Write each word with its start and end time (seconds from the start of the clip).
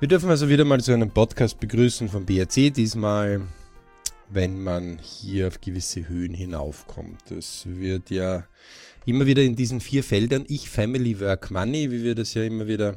Wir 0.00 0.08
dürfen 0.08 0.28
also 0.28 0.48
wieder 0.48 0.64
mal 0.64 0.82
zu 0.82 0.92
einem 0.92 1.10
Podcast 1.10 1.60
begrüßen 1.60 2.08
vom 2.08 2.26
BRC, 2.26 2.74
diesmal, 2.74 3.42
wenn 4.28 4.60
man 4.60 4.98
hier 4.98 5.46
auf 5.46 5.60
gewisse 5.60 6.08
Höhen 6.08 6.34
hinaufkommt. 6.34 7.30
Es 7.30 7.64
wird 7.64 8.10
ja 8.10 8.44
immer 9.06 9.26
wieder 9.26 9.42
in 9.42 9.54
diesen 9.54 9.80
vier 9.80 10.02
Feldern 10.02 10.44
Ich, 10.48 10.68
Family, 10.68 11.20
Work, 11.20 11.52
Money, 11.52 11.92
wie 11.92 12.02
wir 12.02 12.16
das 12.16 12.34
ja 12.34 12.42
immer 12.42 12.66
wieder 12.66 12.96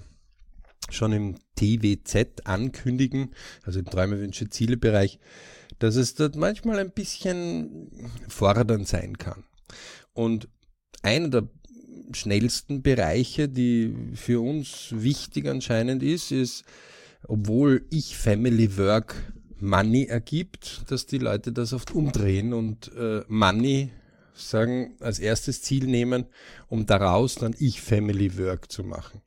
schon 0.90 1.14
im 1.14 1.36
TWZ 1.56 2.46
ankündigen, 2.46 3.34
also 3.64 3.80
im 3.80 3.86
Träume, 3.86 4.20
Wünsche, 4.20 4.50
Ziele 4.50 4.76
Bereich, 4.76 5.20
dass 5.78 5.98
es 5.98 6.16
dort 6.16 6.36
manchmal 6.36 6.80
ein 6.80 6.92
bisschen 6.92 7.92
fordernd 8.28 8.88
sein 8.88 9.20
kann. 9.20 9.44
Und 10.14 10.50
einer 11.04 11.30
der 11.30 11.48
schnellsten 12.14 12.82
Bereiche, 12.82 13.50
die 13.50 13.94
für 14.14 14.42
uns 14.42 14.90
wichtig 14.92 15.48
anscheinend 15.48 16.04
ist, 16.04 16.32
ist, 16.32 16.64
obwohl 17.28 17.86
ich 17.90 18.18
Family 18.18 18.78
Work 18.78 19.16
Money 19.60 20.06
ergibt, 20.06 20.84
dass 20.90 21.06
die 21.06 21.18
Leute 21.18 21.52
das 21.52 21.74
oft 21.74 21.92
umdrehen 21.92 22.54
und 22.54 22.92
äh, 22.96 23.22
Money 23.28 23.90
sagen 24.34 24.96
als 25.00 25.20
erstes 25.20 25.62
Ziel 25.62 25.88
nehmen, 25.88 26.26
um 26.68 26.86
daraus 26.86 27.36
dann 27.36 27.56
ich 27.58 27.82
Family 27.82 28.38
Work 28.38 28.72
zu 28.72 28.84
machen. 28.84 29.22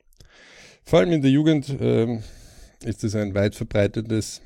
Vor 0.83 0.99
allem 0.99 1.11
in 1.11 1.21
der 1.21 1.31
Jugend 1.31 1.69
äh, 1.69 2.19
ist 2.83 3.03
das 3.03 3.15
ein 3.15 3.35
weit 3.35 3.55
verbreitetes 3.55 4.41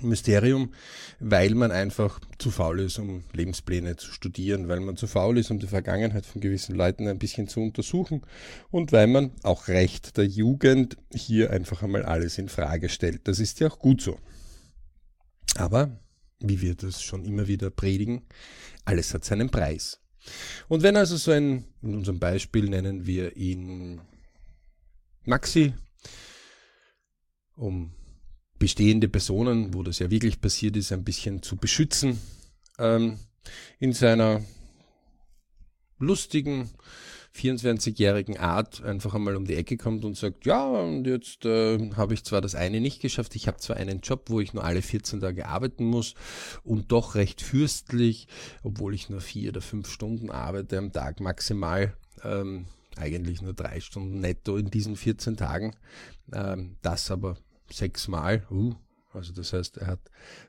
Mysterium, 0.00 0.72
weil 1.20 1.54
man 1.54 1.70
einfach 1.70 2.20
zu 2.38 2.50
faul 2.50 2.80
ist, 2.80 2.98
um 2.98 3.24
Lebenspläne 3.32 3.96
zu 3.96 4.10
studieren, 4.12 4.68
weil 4.68 4.80
man 4.80 4.96
zu 4.96 5.06
faul 5.06 5.38
ist, 5.38 5.50
um 5.50 5.58
die 5.58 5.66
Vergangenheit 5.66 6.26
von 6.26 6.40
gewissen 6.40 6.74
Leuten 6.74 7.08
ein 7.08 7.18
bisschen 7.18 7.48
zu 7.48 7.60
untersuchen 7.60 8.22
und 8.70 8.92
weil 8.92 9.06
man 9.06 9.32
auch 9.42 9.68
recht 9.68 10.16
der 10.16 10.26
Jugend 10.26 10.96
hier 11.12 11.50
einfach 11.50 11.82
einmal 11.82 12.04
alles 12.04 12.38
in 12.38 12.48
Frage 12.48 12.88
stellt. 12.88 13.28
Das 13.28 13.38
ist 13.38 13.60
ja 13.60 13.68
auch 13.68 13.78
gut 13.78 14.00
so. 14.00 14.18
Aber, 15.56 16.00
wie 16.40 16.60
wir 16.60 16.74
das 16.74 17.02
schon 17.02 17.24
immer 17.24 17.46
wieder 17.46 17.70
predigen, 17.70 18.22
alles 18.84 19.12
hat 19.14 19.24
seinen 19.24 19.50
Preis. 19.50 20.00
Und 20.68 20.82
wenn 20.82 20.96
also 20.96 21.16
so 21.16 21.32
ein, 21.32 21.64
in 21.82 21.94
unserem 21.94 22.18
Beispiel 22.18 22.68
nennen 22.68 23.06
wir 23.06 23.36
ihn 23.36 24.00
Maxi, 25.24 25.74
um 27.54 27.92
bestehende 28.62 29.08
Personen, 29.08 29.74
wo 29.74 29.82
das 29.82 29.98
ja 29.98 30.08
wirklich 30.08 30.40
passiert 30.40 30.76
ist, 30.76 30.92
ein 30.92 31.02
bisschen 31.02 31.42
zu 31.42 31.56
beschützen, 31.56 32.20
ähm, 32.78 33.18
in 33.80 33.92
seiner 33.92 34.40
lustigen, 35.98 36.70
24-jährigen 37.34 38.36
Art 38.36 38.80
einfach 38.84 39.14
einmal 39.14 39.34
um 39.34 39.46
die 39.46 39.56
Ecke 39.56 39.76
kommt 39.76 40.04
und 40.04 40.16
sagt, 40.16 40.46
ja, 40.46 40.64
und 40.64 41.08
jetzt 41.08 41.44
äh, 41.44 41.90
habe 41.96 42.14
ich 42.14 42.22
zwar 42.22 42.40
das 42.40 42.54
eine 42.54 42.80
nicht 42.80 43.02
geschafft, 43.02 43.34
ich 43.34 43.48
habe 43.48 43.56
zwar 43.56 43.78
einen 43.78 44.00
Job, 44.00 44.30
wo 44.30 44.38
ich 44.38 44.54
nur 44.54 44.62
alle 44.62 44.80
14 44.80 45.18
Tage 45.18 45.48
arbeiten 45.48 45.84
muss 45.84 46.14
und 46.62 46.92
doch 46.92 47.16
recht 47.16 47.42
fürstlich, 47.42 48.28
obwohl 48.62 48.94
ich 48.94 49.10
nur 49.10 49.20
vier 49.20 49.48
oder 49.48 49.60
fünf 49.60 49.90
Stunden 49.90 50.30
arbeite 50.30 50.78
am 50.78 50.92
Tag 50.92 51.18
maximal. 51.18 51.96
Ähm, 52.22 52.66
eigentlich 52.94 53.42
nur 53.42 53.54
drei 53.54 53.80
Stunden 53.80 54.20
netto 54.20 54.56
in 54.56 54.70
diesen 54.70 54.94
14 54.94 55.36
Tagen. 55.36 55.74
Ähm, 56.32 56.76
das 56.82 57.10
aber 57.10 57.38
sechsmal. 57.72 58.46
Uh, 58.50 58.74
also 59.12 59.32
das 59.32 59.52
heißt, 59.52 59.78
er 59.78 59.86
hat 59.88 60.00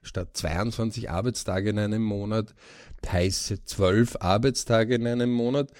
statt 0.01 0.29
22 0.33 1.09
Arbeitstage 1.09 1.71
in 1.71 1.79
einem 1.79 2.03
Monat 2.03 2.53
heiße 3.05 3.65
12 3.65 4.17
Arbeitstage 4.19 4.95
in 4.95 5.07
einem 5.07 5.31
Monat. 5.31 5.71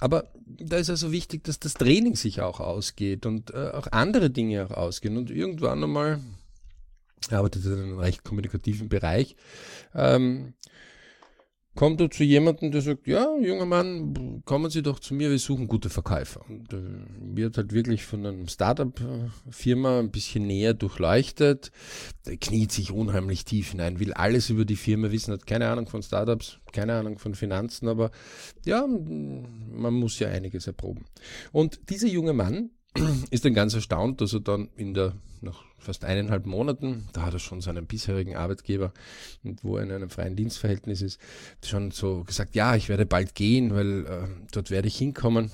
Aber 0.00 0.30
da 0.46 0.76
ist 0.76 0.90
also 0.90 1.12
wichtig, 1.12 1.44
dass 1.44 1.58
das 1.58 1.74
Training 1.74 2.14
sich 2.14 2.40
auch 2.40 2.60
ausgeht 2.60 3.26
und 3.26 3.50
äh, 3.50 3.70
auch 3.70 3.88
andere 3.90 4.30
Dinge 4.30 4.64
auch 4.64 4.70
ausgehen. 4.70 5.16
Und 5.16 5.30
irgendwann 5.30 5.82
einmal, 5.82 6.20
er 7.30 7.38
arbeitet 7.38 7.64
in 7.64 7.72
einem 7.72 7.98
recht 7.98 8.24
kommunikativen 8.24 8.88
Bereich, 8.88 9.36
ähm, 9.94 10.54
kommt 11.78 12.00
er 12.00 12.10
zu 12.10 12.24
jemandem, 12.24 12.72
der 12.72 12.80
sagt, 12.80 13.06
ja, 13.06 13.36
junger 13.40 13.64
Mann, 13.64 14.42
kommen 14.44 14.68
Sie 14.68 14.82
doch 14.82 14.98
zu 14.98 15.14
mir, 15.14 15.30
wir 15.30 15.38
suchen 15.38 15.68
gute 15.68 15.90
Verkäufer. 15.90 16.40
Und 16.48 16.72
äh, 16.72 16.78
wird 17.36 17.56
halt 17.56 17.72
wirklich 17.72 18.04
von 18.04 18.26
einem 18.26 18.48
Startup-Firma 18.48 20.00
ein 20.00 20.10
bisschen 20.10 20.48
näher 20.48 20.74
durchleuchtet, 20.74 21.70
der 22.26 22.36
kniet 22.36 22.72
sich 22.72 22.90
unheimlich 22.90 23.44
tief 23.44 23.70
hinein, 23.70 24.00
will 24.00 24.12
alles 24.12 24.50
über 24.50 24.64
die 24.64 24.74
Firma 24.74 25.12
wissen, 25.12 25.32
hat 25.32 25.46
keine 25.46 25.68
Ahnung 25.68 25.86
von 25.86 26.02
Startups, 26.02 26.58
keine 26.72 26.94
Ahnung 26.94 27.16
von 27.16 27.36
Finanzen, 27.36 27.86
aber 27.86 28.10
ja, 28.64 28.84
man 28.84 29.94
muss 29.94 30.18
ja 30.18 30.30
einiges 30.30 30.66
erproben. 30.66 31.04
Und 31.52 31.78
dieser 31.90 32.08
junge 32.08 32.32
Mann 32.32 32.70
ist 33.30 33.44
dann 33.44 33.54
ganz 33.54 33.74
erstaunt, 33.74 34.20
dass 34.20 34.32
er 34.32 34.40
dann 34.40 34.68
in 34.76 34.94
der, 34.94 35.14
nach 35.40 35.62
fast 35.78 36.04
eineinhalb 36.04 36.44
Monaten, 36.44 37.08
da 37.12 37.22
hat 37.22 37.32
er 37.32 37.38
schon 37.38 37.60
seinen 37.60 37.86
bisherigen 37.86 38.36
Arbeitgeber, 38.36 38.92
wo 39.62 39.76
er 39.76 39.84
in 39.84 39.92
einem 39.92 40.10
freien 40.10 40.36
Dienstverhältnis 40.36 41.02
ist, 41.02 41.20
schon 41.64 41.92
so 41.92 42.24
gesagt, 42.24 42.54
ja, 42.54 42.74
ich 42.74 42.88
werde 42.88 43.06
bald 43.06 43.34
gehen, 43.34 43.74
weil 43.74 44.06
äh, 44.06 44.28
dort 44.52 44.70
werde 44.70 44.88
ich 44.88 44.98
hinkommen. 44.98 45.50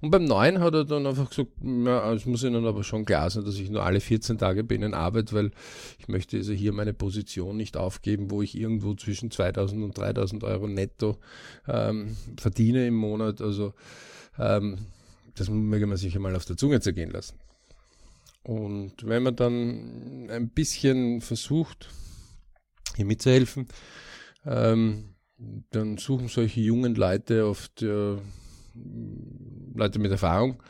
Und 0.00 0.10
beim 0.10 0.24
neuen 0.24 0.60
hat 0.60 0.74
er 0.74 0.84
dann 0.84 1.06
einfach 1.06 1.30
gesagt, 1.30 1.50
ja, 1.62 2.12
es 2.12 2.26
muss 2.26 2.42
Ihnen 2.42 2.66
aber 2.66 2.82
schon 2.82 3.04
klar 3.04 3.30
sein, 3.30 3.44
dass 3.44 3.54
ich 3.54 3.70
nur 3.70 3.84
alle 3.84 4.00
14 4.00 4.38
Tage 4.38 4.64
bei 4.64 4.74
Ihnen 4.74 4.94
arbeite, 4.94 5.34
weil 5.34 5.52
ich 5.98 6.08
möchte 6.08 6.36
also 6.36 6.52
hier 6.52 6.72
meine 6.72 6.92
Position 6.92 7.56
nicht 7.56 7.76
aufgeben, 7.76 8.30
wo 8.30 8.42
ich 8.42 8.58
irgendwo 8.58 8.94
zwischen 8.94 9.30
2000 9.30 9.84
und 9.84 9.96
3000 9.96 10.42
Euro 10.42 10.66
netto 10.66 11.18
ähm, 11.68 12.16
verdiene 12.36 12.86
im 12.86 12.94
Monat. 12.94 13.40
Also 13.40 13.74
ähm, 14.38 14.78
das 15.40 15.48
möge 15.48 15.86
man 15.86 15.96
sich 15.96 16.14
einmal 16.14 16.36
auf 16.36 16.44
der 16.44 16.56
Zunge 16.56 16.80
zergehen 16.80 17.10
lassen. 17.10 17.36
Und 18.42 19.06
wenn 19.06 19.22
man 19.22 19.36
dann 19.36 20.30
ein 20.30 20.48
bisschen 20.48 21.20
versucht, 21.20 21.90
hier 22.96 23.04
mitzuhelfen, 23.04 23.68
ähm, 24.46 25.14
dann 25.70 25.98
suchen 25.98 26.28
solche 26.28 26.60
jungen 26.60 26.94
Leute 26.94 27.46
oft 27.46 27.82
äh, 27.82 28.16
Leute 29.74 29.98
mit 29.98 30.10
Erfahrung 30.10 30.62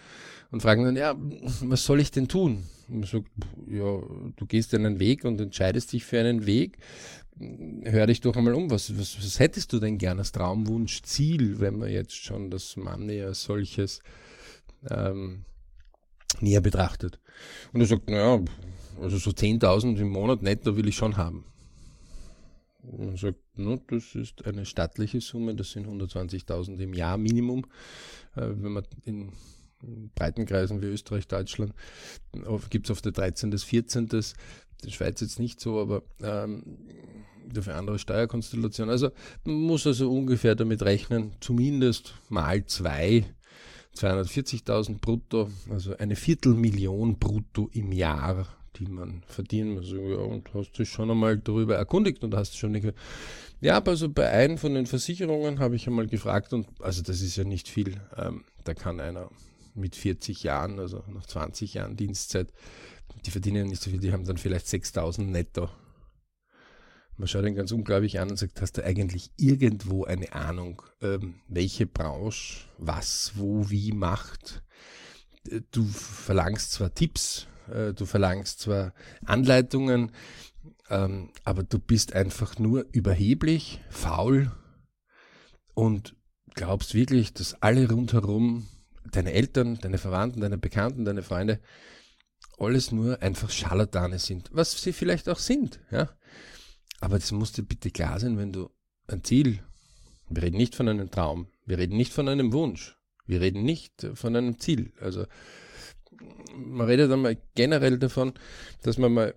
und 0.51 0.61
fragen 0.61 0.85
dann, 0.85 0.97
ja, 0.97 1.15
was 1.17 1.85
soll 1.85 2.01
ich 2.01 2.11
denn 2.11 2.29
tun? 2.29 2.65
Und 2.89 3.01
man 3.01 3.09
sagt, 3.09 3.29
ja, 3.71 4.01
du 4.37 4.47
gehst 4.47 4.75
einen 4.75 4.99
Weg 4.99 5.25
und 5.25 5.41
entscheidest 5.41 5.93
dich 5.93 6.05
für 6.05 6.21
einen 6.21 6.47
Weg. 6.47 6.79
Hör 7.85 8.07
dich 8.07 8.21
doch 8.21 8.35
einmal 8.37 8.55
um. 8.55 8.71
Was, 8.71 8.99
was, 8.99 9.19
was 9.19 9.39
hättest 9.39 9.73
du 9.73 9.79
denn 9.79 9.99
gern 9.99 10.19
als 10.19 10.33
Traumwunsch, 10.33 11.03
Ziel, 11.03 11.61
wenn 11.61 11.79
man 11.79 11.91
jetzt 11.91 12.17
schon 12.17 12.51
das 12.51 12.77
Money 12.77 13.23
als 13.23 13.45
solches 13.45 14.01
ähm, 14.91 15.45
näher 16.41 16.61
betrachtet. 16.61 17.21
Und 17.73 17.81
er 17.81 17.87
sagt, 17.87 18.11
naja, 18.11 18.41
also 19.01 19.19
so 19.19 19.31
10.000 19.31 19.97
im 19.99 20.11
Monat 20.11 20.43
netto 20.43 20.77
will 20.77 20.89
ich 20.89 20.97
schon 20.97 21.17
haben. 21.17 21.45
Und 22.83 23.07
man 23.07 23.17
sagt, 23.17 23.39
no, 23.57 23.77
das 23.89 24.15
ist 24.15 24.45
eine 24.47 24.65
stattliche 24.65 25.21
Summe, 25.21 25.55
das 25.55 25.73
sind 25.73 25.87
120.000 25.87 26.79
im 26.79 26.95
Jahr 26.95 27.19
Minimum. 27.19 27.65
Äh, 28.35 28.49
wenn 28.49 28.73
man 28.73 28.85
in 29.05 29.33
Breitenkreisen 30.15 30.83
wie 30.83 30.87
Österreich, 30.87 31.29
Deutschland, 31.29 31.73
gibt 32.71 32.87
es 32.87 32.91
auf 32.91 33.03
der 33.03 33.13
13. 33.13 33.51
des 33.51 33.65
14. 33.65 34.09
Das 34.09 34.35
Schweiz 34.89 35.21
jetzt 35.21 35.39
nicht 35.39 35.61
so, 35.61 35.81
aber 35.81 36.03
ähm, 36.21 36.79
dafür 37.53 37.77
andere 37.77 37.99
Steuerkonstellationen. 37.99 38.91
Also 38.91 39.11
man 39.45 39.57
muss 39.57 39.87
also 39.87 40.11
ungefähr 40.11 40.55
damit 40.55 40.83
rechnen, 40.83 41.33
zumindest 41.41 42.15
mal 42.29 42.65
zwei 42.67 43.25
240.000 43.99 44.99
brutto, 45.01 45.51
also 45.71 45.97
eine 45.97 46.17
Viertelmillion 46.17 47.19
brutto 47.19 47.69
im 47.73 47.93
Jahr, 47.93 48.47
die 48.77 48.87
man 48.87 49.23
verdienen 49.27 49.75
muss. 49.75 49.91
Ja, 49.91 50.19
und 50.19 50.53
hast 50.55 50.73
du 50.73 50.85
schon 50.85 51.11
einmal 51.11 51.39
darüber 51.39 51.77
erkundigt 51.77 52.23
und 52.23 52.35
hast 52.35 52.57
schon 52.57 52.73
nicht. 52.73 52.93
Ja, 53.61 53.83
also 53.83 54.09
bei 54.09 54.31
einem 54.31 54.57
von 54.57 54.75
den 54.75 54.87
Versicherungen 54.87 55.59
habe 55.59 55.75
ich 55.75 55.87
einmal 55.89 56.07
gefragt 56.07 56.53
und 56.53 56.69
also 56.81 57.03
das 57.03 57.21
ist 57.21 57.37
ja 57.37 57.45
nicht 57.45 57.69
viel. 57.69 58.01
Ähm, 58.17 58.45
da 58.65 58.75
kann 58.75 59.01
einer 59.01 59.31
mit 59.75 59.97
40 59.97 60.45
Jahren, 60.45 60.79
also 60.79 61.03
nach 61.13 61.27
20 61.27 61.75
Jahren 61.75 61.97
Dienstzeit, 61.97 62.53
die 63.27 63.31
verdienen 63.31 63.69
nicht 63.69 63.83
so 63.83 63.91
viel, 63.91 64.01
die 64.01 64.13
haben 64.13 64.25
dann 64.25 64.37
vielleicht 64.37 64.67
6.000 64.67 65.23
netto 65.23 65.69
man 67.19 67.27
schaut 67.27 67.45
ihn 67.45 67.57
ganz 67.57 67.73
unglaublich 67.73 68.21
an 68.21 68.31
und 68.31 68.37
sagt, 68.37 68.61
hast 68.63 68.79
du 68.79 68.85
eigentlich 68.85 69.33
irgendwo 69.37 70.05
eine 70.05 70.33
Ahnung, 70.33 70.83
ähm, 71.03 71.41
welche 71.49 71.87
Branche 71.87 72.65
was, 72.79 73.33
wo, 73.35 73.69
wie 73.71 73.93
macht? 73.93 74.63
Äh, 75.51 75.61
du 75.73 75.85
verlangst 75.85 76.73
zwar 76.73 76.95
Tipps, 76.95 77.49
äh, 77.73 77.93
du 77.93 78.07
verlangst 78.07 78.61
zwar 78.61 78.95
Anleitungen, 79.25 80.13
ähm, 80.91 81.31
aber 81.45 81.65
du 81.65 81.81
bist 81.81 82.15
einfach 82.15 82.59
nur 82.59 82.87
überheblich, 82.93 83.81
faul 83.91 84.53
und 85.75 86.15
glaubst 86.55 86.95
wirklich, 86.95 87.33
dass 87.33 87.61
alle 87.63 87.91
rundherum, 87.91 88.69
deine 89.11 89.33
Eltern, 89.33 89.79
deine 89.81 89.99
Verwandten, 89.99 90.41
deine 90.41 90.59
Bekannten, 90.59 91.05
deine 91.05 91.23
Freunde, 91.23 91.61
alles 92.59 92.93
nur 92.93 93.23
einfach 93.23 93.51
Scharlatane 93.51 94.21
sind, 94.21 94.51
was 94.53 94.81
sie 94.81 94.93
vielleicht 94.93 95.29
auch 95.29 95.39
sind, 95.39 95.81
ja. 95.91 96.11
Aber 97.01 97.19
das 97.19 97.33
muss 97.33 97.53
dir 97.53 97.63
bitte 97.63 97.91
klar 97.91 98.19
sein, 98.19 98.39
wenn 98.39 98.53
du 98.53 98.71
ein 99.07 99.25
Ziel, 99.25 99.61
wir 100.29 100.43
reden 100.43 100.57
nicht 100.57 100.75
von 100.75 100.89
einem 100.89 101.11
Traum, 101.11 101.49
wir 101.65 101.79
reden 101.79 101.97
nicht 101.97 102.13
von 102.13 102.29
einem 102.29 102.53
Wunsch, 102.53 102.97
wir 103.27 103.41
reden 103.41 103.63
nicht 103.63 104.07
von 104.15 104.37
einem 104.37 104.59
Ziel. 104.59 104.93
Also 105.01 105.27
man 106.55 106.87
redet 106.87 107.11
einmal 107.13 107.39
generell 107.55 107.99
davon, 107.99 108.33
dass 108.83 108.99
man 108.99 109.13
mal 109.13 109.35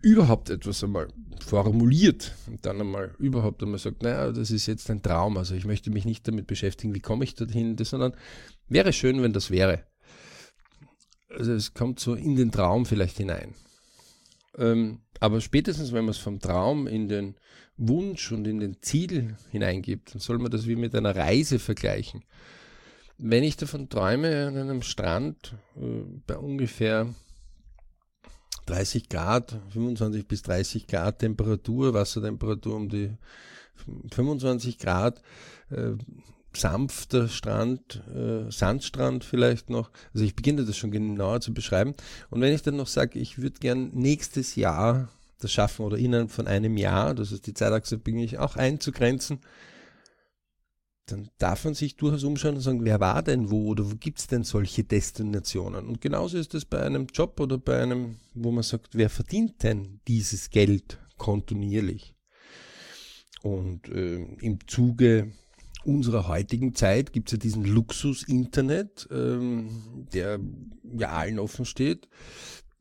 überhaupt 0.00 0.50
etwas 0.50 0.82
einmal 0.82 1.08
formuliert 1.40 2.34
und 2.48 2.66
dann 2.66 2.80
einmal 2.80 3.14
überhaupt 3.18 3.62
einmal 3.62 3.78
sagt, 3.78 4.02
naja, 4.02 4.32
das 4.32 4.50
ist 4.50 4.66
jetzt 4.66 4.90
ein 4.90 5.02
Traum, 5.02 5.36
also 5.36 5.54
ich 5.54 5.64
möchte 5.64 5.90
mich 5.90 6.04
nicht 6.04 6.26
damit 6.26 6.46
beschäftigen, 6.46 6.94
wie 6.94 7.00
komme 7.00 7.24
ich 7.24 7.34
dorthin, 7.34 7.76
sondern 7.78 8.14
wäre 8.68 8.92
schön, 8.92 9.22
wenn 9.22 9.32
das 9.32 9.50
wäre. 9.50 9.84
Also 11.28 11.52
es 11.52 11.72
kommt 11.72 12.00
so 12.00 12.14
in 12.14 12.36
den 12.36 12.50
Traum 12.50 12.84
vielleicht 12.84 13.16
hinein. 13.16 13.54
Ähm, 14.58 15.00
aber 15.22 15.40
spätestens, 15.40 15.92
wenn 15.92 16.04
man 16.04 16.10
es 16.10 16.18
vom 16.18 16.40
Traum 16.40 16.88
in 16.88 17.06
den 17.06 17.36
Wunsch 17.76 18.32
und 18.32 18.44
in 18.44 18.58
den 18.58 18.82
Ziel 18.82 19.36
hineingibt, 19.52 20.12
dann 20.12 20.20
soll 20.20 20.38
man 20.38 20.50
das 20.50 20.66
wie 20.66 20.74
mit 20.74 20.96
einer 20.96 21.14
Reise 21.14 21.60
vergleichen. 21.60 22.24
Wenn 23.18 23.44
ich 23.44 23.56
davon 23.56 23.88
träume, 23.88 24.48
an 24.48 24.56
einem 24.56 24.82
Strand 24.82 25.54
äh, 25.76 26.02
bei 26.26 26.36
ungefähr 26.36 27.14
30 28.66 29.08
Grad, 29.08 29.60
25 29.70 30.26
bis 30.26 30.42
30 30.42 30.88
Grad 30.88 31.20
Temperatur, 31.20 31.94
Wassertemperatur 31.94 32.74
um 32.74 32.88
die 32.88 33.16
25 34.10 34.76
Grad, 34.76 35.22
äh, 35.70 35.92
sanfter 36.56 37.28
Strand, 37.28 38.02
äh, 38.14 38.50
Sandstrand 38.50 39.24
vielleicht 39.24 39.70
noch. 39.70 39.90
Also 40.12 40.24
ich 40.24 40.36
beginne 40.36 40.64
das 40.64 40.76
schon 40.76 40.90
genauer 40.90 41.40
zu 41.40 41.54
beschreiben. 41.54 41.94
Und 42.30 42.40
wenn 42.40 42.54
ich 42.54 42.62
dann 42.62 42.76
noch 42.76 42.86
sage, 42.86 43.18
ich 43.18 43.38
würde 43.38 43.58
gern 43.60 43.90
nächstes 43.92 44.56
Jahr 44.56 45.08
das 45.40 45.52
schaffen 45.52 45.84
oder 45.84 45.98
innerhalb 45.98 46.30
von 46.30 46.46
einem 46.46 46.76
Jahr, 46.76 47.14
das 47.14 47.32
ist 47.32 47.46
die 47.46 47.54
Zeitachse, 47.54 47.98
bin 47.98 48.18
ich 48.18 48.38
auch 48.38 48.56
einzugrenzen, 48.56 49.40
dann 51.06 51.30
darf 51.38 51.64
man 51.64 51.74
sich 51.74 51.96
durchaus 51.96 52.24
umschauen 52.24 52.54
und 52.54 52.60
sagen, 52.60 52.84
wer 52.84 53.00
war 53.00 53.22
denn 53.22 53.50
wo 53.50 53.68
oder 53.68 53.90
wo 53.90 53.96
gibt 53.96 54.20
es 54.20 54.28
denn 54.28 54.44
solche 54.44 54.84
Destinationen? 54.84 55.86
Und 55.86 56.00
genauso 56.00 56.38
ist 56.38 56.54
es 56.54 56.64
bei 56.64 56.80
einem 56.80 57.06
Job 57.06 57.40
oder 57.40 57.58
bei 57.58 57.82
einem, 57.82 58.16
wo 58.34 58.52
man 58.52 58.62
sagt, 58.62 58.94
wer 58.94 59.10
verdient 59.10 59.62
denn 59.62 60.00
dieses 60.06 60.50
Geld 60.50 60.98
kontinuierlich? 61.18 62.14
Und 63.42 63.88
äh, 63.88 64.22
im 64.40 64.58
Zuge 64.68 65.32
unserer 65.84 66.28
heutigen 66.28 66.74
Zeit 66.74 67.12
gibt 67.12 67.28
es 67.28 67.32
ja 67.32 67.38
diesen 67.38 67.64
Luxus-Internet, 67.64 69.08
ähm, 69.10 70.06
der 70.12 70.40
ja 70.96 71.10
allen 71.10 71.38
offen 71.38 71.64
steht, 71.64 72.08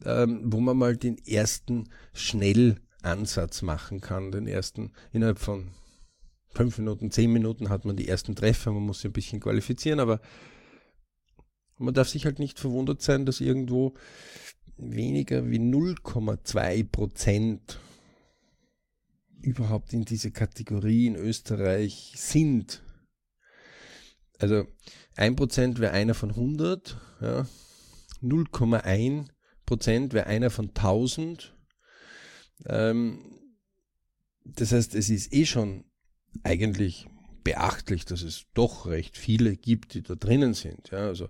ähm, 0.06 0.42
wo 0.46 0.60
man 0.60 0.78
mal 0.78 0.98
den 0.98 1.18
ersten 1.26 1.90
Schnellansatz 2.14 3.62
machen 3.62 4.02
kann, 4.02 4.32
den 4.32 4.48
ersten 4.48 4.92
innerhalb 5.12 5.40
von 5.40 5.72
fünf 6.54 6.78
Minuten, 6.78 7.12
zehn 7.12 7.32
Minuten 7.32 7.70
hat 7.70 7.86
man 7.86 7.96
die 7.96 8.08
ersten 8.08 8.36
Treffer, 8.36 8.72
man 8.72 8.84
muss 8.84 9.00
sich 9.00 9.10
ein 9.10 9.14
bisschen 9.14 9.40
qualifizieren, 9.40 10.00
aber 10.00 10.20
man 11.78 11.94
darf 11.94 12.10
sich 12.10 12.26
halt 12.26 12.40
nicht 12.40 12.60
verwundert 12.60 13.02
sein, 13.02 13.26
dass 13.26 13.42
irgendwo 13.42 13.94
weniger 14.78 15.50
wie 15.50 15.60
0,2 15.60 16.84
Prozent 16.84 17.80
überhaupt 19.42 19.94
in 19.94 20.06
diese 20.06 20.32
Kategorie 20.32 21.08
in 21.08 21.16
Österreich 21.16 22.14
sind. 22.16 22.84
Also 24.42 24.66
1% 25.18 25.78
wäre 25.78 25.94
einer 25.94 26.16
von 26.16 26.32
100, 26.32 26.98
ja. 27.22 27.48
0,1 28.24 29.28
Prozent 29.68 30.14
wäre 30.14 30.26
einer 30.26 30.50
von 30.50 30.70
1000. 30.70 31.56
Ähm, 32.66 33.20
das 34.44 34.72
heißt, 34.72 34.96
es 34.96 35.10
ist 35.10 35.32
eh 35.32 35.46
schon 35.46 35.86
eigentlich 36.42 37.08
beachtlich, 37.44 38.06
dass 38.06 38.24
es 38.24 38.48
doch 38.56 38.88
recht 38.88 39.16
viele 39.16 39.56
gibt, 39.56 39.94
die 39.94 40.02
da 40.02 40.16
drinnen 40.16 40.56
sind. 40.56 40.90
Ja, 40.90 41.06
also 41.06 41.30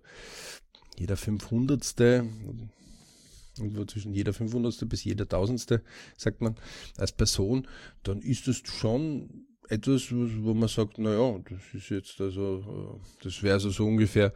jeder 0.98 1.18
500. 1.18 2.00
Irgendwo 2.00 3.84
zwischen 3.86 4.14
jeder 4.14 4.34
500. 4.34 4.88
bis 4.88 5.04
jeder 5.04 5.26
1000. 5.26 5.82
sagt 6.16 6.42
man 6.42 6.56
als 6.96 7.12
Person, 7.12 7.68
dann 8.04 8.22
ist 8.22 8.48
das 8.48 8.62
schon 8.64 9.48
etwas, 9.72 10.12
wo 10.12 10.54
man 10.54 10.68
sagt, 10.68 10.98
naja, 10.98 11.40
das 11.50 11.60
ist 11.74 11.90
jetzt 11.90 12.20
also, 12.20 13.00
das 13.24 13.42
wäre 13.42 13.56
also 13.56 13.70
so 13.70 13.86
ungefähr, 13.86 14.34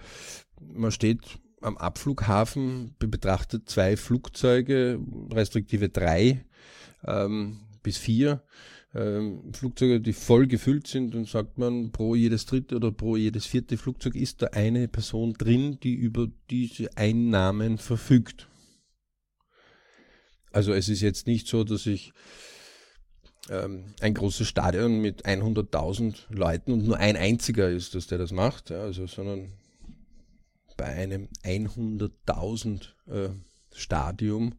man 0.60 0.92
steht 0.92 1.20
am 1.62 1.78
Abflughafen, 1.78 2.96
betrachtet 3.00 3.70
zwei 3.70 3.98
Flugzeuge, 3.98 5.00
respektive 5.32 5.90
drei 5.90 6.46
ähm, 7.04 7.60
bis 7.84 7.98
vier 7.98 8.44
ähm, 8.94 9.52
Flugzeuge, 9.54 10.00
die 10.00 10.14
voll 10.14 10.48
gefüllt 10.48 10.88
sind 10.88 11.16
und 11.16 11.28
sagt 11.28 11.58
man, 11.58 11.92
pro 11.92 12.16
jedes 12.16 12.46
dritte 12.46 12.78
oder 12.78 12.92
pro 12.92 13.18
jedes 13.18 13.46
vierte 13.46 13.78
Flugzeug 13.78 14.16
ist 14.16 14.42
da 14.42 14.48
eine 14.48 14.88
Person 14.88 15.34
drin, 15.34 15.80
die 15.84 15.94
über 15.94 16.28
diese 16.50 16.96
Einnahmen 16.96 17.78
verfügt. 17.78 18.48
Also 20.52 20.72
es 20.72 20.88
ist 20.88 21.02
jetzt 21.02 21.28
nicht 21.28 21.48
so, 21.48 21.66
dass 21.66 21.86
ich 21.86 22.14
ähm, 23.50 23.94
ein 24.02 24.14
großes 24.14 24.48
Stadion 24.48 25.02
mit 25.02 25.26
100.000 25.26 26.16
Leuten 26.30 26.72
und 26.72 26.86
nur 26.86 26.98
ein 26.98 27.16
einziger 27.16 27.70
ist, 27.70 27.96
dass 27.96 28.08
der 28.08 28.18
das 28.18 28.32
macht, 28.32 28.70
ja, 28.70 28.82
also, 28.82 29.08
sondern 29.08 29.54
bei 30.78 30.86
einem 30.86 31.30
100.000 31.44 32.82
äh, 33.08 33.30
Stadium 33.74 34.56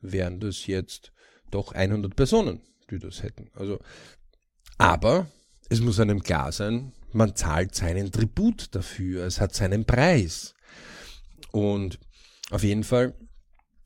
wären 0.00 0.40
das 0.40 0.66
jetzt 0.66 1.12
doch 1.50 1.72
100 1.72 2.14
Personen, 2.14 2.60
die 2.90 2.98
das 2.98 3.22
hätten. 3.22 3.50
Also, 3.54 3.80
aber 4.78 5.26
es 5.68 5.80
muss 5.80 6.00
einem 6.00 6.22
klar 6.22 6.52
sein, 6.52 6.92
man 7.12 7.34
zahlt 7.34 7.74
seinen 7.74 8.12
Tribut 8.12 8.74
dafür, 8.74 9.24
es 9.24 9.40
hat 9.40 9.54
seinen 9.54 9.84
Preis. 9.84 10.54
Und 11.52 11.98
auf 12.50 12.62
jeden 12.62 12.84
Fall 12.84 13.14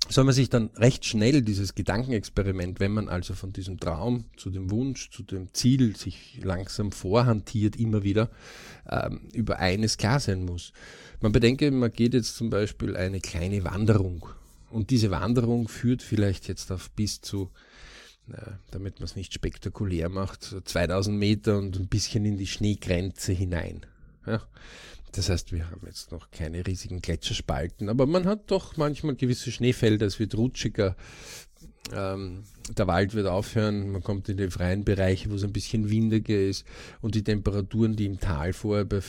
soll 0.09 0.25
man 0.25 0.35
sich 0.35 0.51
dann 0.51 0.71
recht 0.77 1.05
schnell 1.05 1.43
dieses 1.43 1.75
Gedankenexperiment, 1.75 2.79
wenn 2.79 2.93
man 2.93 3.09
also 3.09 3.35
von 3.35 3.53
diesem 3.53 3.81
Traum 3.81 4.25
zu 4.37 4.51
dem 4.51 4.71
Wunsch, 4.71 5.11
zu 5.11 5.23
dem 5.23 5.49
Ziel 5.55 5.97
sich 5.97 6.41
langsam 6.43 6.93
vorhantiert, 6.93 7.77
immer 7.77 8.03
wieder 8.03 8.31
ähm, 8.89 9.29
über 9.33 9.59
eines 9.59 9.97
klar 9.97 10.21
sein 10.21 10.45
muss. 10.45 10.73
Man 11.21 11.33
bedenke, 11.33 11.71
man 11.71 11.93
geht 11.93 12.15
jetzt 12.15 12.37
zum 12.37 12.51
Beispiel 12.51 12.97
eine 12.97 13.21
kleine 13.21 13.65
Wanderung 13.65 14.27
und 14.71 14.91
diese 14.91 15.11
Wanderung 15.11 15.69
führt 15.69 16.03
vielleicht 16.03 16.49
jetzt 16.49 16.71
auf 16.71 16.91
bis 16.91 17.21
zu, 17.21 17.50
äh, 18.31 18.50
damit 18.73 18.99
man 18.99 19.05
es 19.05 19.17
nicht 19.17 19.33
spektakulär 19.33 20.09
macht, 20.09 20.43
2000 20.64 21.17
Meter 21.17 21.59
und 21.59 21.78
ein 21.78 21.88
bisschen 21.88 22.25
in 22.25 22.37
die 22.37 22.47
Schneegrenze 22.47 23.33
hinein. 23.33 23.87
Ja. 24.26 24.43
Das 25.14 25.28
heißt, 25.28 25.52
wir 25.52 25.71
haben 25.71 25.87
jetzt 25.87 26.11
noch 26.11 26.31
keine 26.33 26.66
riesigen 26.66 27.00
Gletscherspalten, 27.00 27.88
aber 27.88 28.07
man 28.07 28.26
hat 28.26 28.50
doch 28.50 28.76
manchmal 28.76 29.14
gewisse 29.14 29.52
Schneefelder, 29.52 30.07
es 30.07 30.19
wird 30.19 30.35
rutschiger, 30.35 30.97
ähm, 31.93 32.43
der 32.76 32.88
Wald 32.88 33.14
wird 33.14 33.28
aufhören, 33.28 33.90
man 33.90 34.02
kommt 34.02 34.28
in 34.28 34.38
die 34.38 34.50
freien 34.50 34.85
Bereiche, 34.85 35.31
wo 35.31 35.37
es 35.37 35.45
ein 35.45 35.52
bisschen 35.52 35.88
windiger 35.88 36.37
ist 36.37 36.66
und 37.00 37.14
die 37.14 37.23
Temperaturen, 37.23 37.95
die 37.95 38.07
im 38.07 38.19
Tal 38.19 38.52
vorher 38.52 38.85
bei 38.85 39.02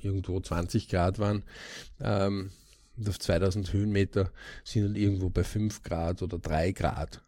irgendwo 0.00 0.40
20 0.40 0.88
Grad 0.88 1.20
waren, 1.20 1.44
ähm, 2.00 2.50
auf 3.06 3.20
2000 3.20 3.72
Höhenmeter 3.72 4.32
sind 4.64 4.82
dann 4.84 4.96
irgendwo 4.96 5.30
bei 5.30 5.44
5 5.44 5.82
Grad 5.84 6.22
oder 6.22 6.38
3 6.38 6.72
Grad. 6.72 7.22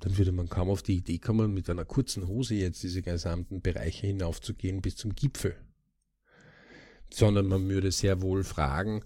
Dann 0.00 0.16
würde 0.16 0.32
man 0.32 0.48
kaum 0.48 0.70
auf 0.70 0.82
die 0.82 0.96
Idee 0.96 1.18
kommen, 1.18 1.52
mit 1.52 1.68
einer 1.68 1.84
kurzen 1.84 2.26
Hose 2.26 2.54
jetzt 2.54 2.82
diese 2.82 3.02
gesamten 3.02 3.60
Bereiche 3.60 4.06
hinaufzugehen 4.06 4.80
bis 4.80 4.96
zum 4.96 5.14
Gipfel 5.14 5.56
sondern 7.14 7.46
man 7.46 7.68
würde 7.68 7.90
sehr 7.90 8.22
wohl 8.22 8.44
fragen, 8.44 9.02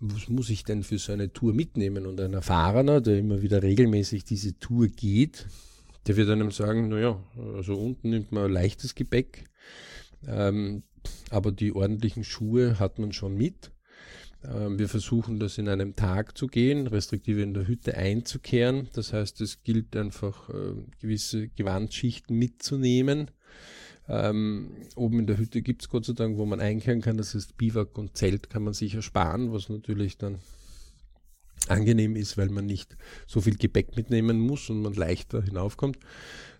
was 0.00 0.28
muss 0.28 0.50
ich 0.50 0.64
denn 0.64 0.82
für 0.82 0.98
so 0.98 1.12
eine 1.12 1.32
Tour 1.32 1.54
mitnehmen? 1.54 2.06
Und 2.06 2.20
ein 2.20 2.34
Erfahrener, 2.34 3.00
der 3.00 3.18
immer 3.18 3.42
wieder 3.42 3.62
regelmäßig 3.62 4.24
diese 4.24 4.58
Tour 4.58 4.88
geht, 4.88 5.46
der 6.06 6.16
wird 6.16 6.28
einem 6.28 6.50
sagen, 6.50 6.88
naja, 6.88 7.18
also 7.54 7.74
unten 7.74 8.10
nimmt 8.10 8.32
man 8.32 8.52
leichtes 8.52 8.94
Gepäck, 8.94 9.44
ähm, 10.26 10.82
aber 11.30 11.52
die 11.52 11.74
ordentlichen 11.74 12.24
Schuhe 12.24 12.78
hat 12.78 12.98
man 12.98 13.12
schon 13.12 13.36
mit. 13.36 13.70
Ähm, 14.44 14.78
wir 14.78 14.88
versuchen 14.88 15.38
das 15.38 15.56
in 15.56 15.68
einem 15.68 15.96
Tag 15.96 16.36
zu 16.36 16.48
gehen, 16.48 16.86
respektive 16.86 17.42
in 17.42 17.54
der 17.54 17.66
Hütte 17.66 17.96
einzukehren. 17.96 18.88
Das 18.92 19.12
heißt, 19.12 19.40
es 19.40 19.62
gilt 19.62 19.96
einfach, 19.96 20.50
äh, 20.50 20.74
gewisse 21.00 21.48
Gewandschichten 21.48 22.36
mitzunehmen 22.36 23.30
ähm, 24.08 24.70
oben 24.96 25.20
in 25.20 25.26
der 25.26 25.38
Hütte 25.38 25.62
gibt 25.62 25.82
es 25.82 25.88
Gott 25.88 26.04
sei 26.04 26.12
Dank, 26.12 26.36
wo 26.36 26.44
man 26.44 26.60
einkehren 26.60 27.00
kann. 27.00 27.16
Das 27.16 27.34
heißt, 27.34 27.56
Biwak 27.56 27.96
und 27.96 28.16
Zelt 28.16 28.50
kann 28.50 28.64
man 28.64 28.74
sich 28.74 28.94
ersparen, 28.94 29.52
was 29.52 29.68
natürlich 29.68 30.18
dann 30.18 30.38
angenehm 31.68 32.16
ist, 32.16 32.36
weil 32.36 32.50
man 32.50 32.66
nicht 32.66 32.96
so 33.26 33.40
viel 33.40 33.56
Gepäck 33.56 33.96
mitnehmen 33.96 34.38
muss 34.38 34.68
und 34.68 34.82
man 34.82 34.94
leichter 34.94 35.42
hinaufkommt. 35.42 35.98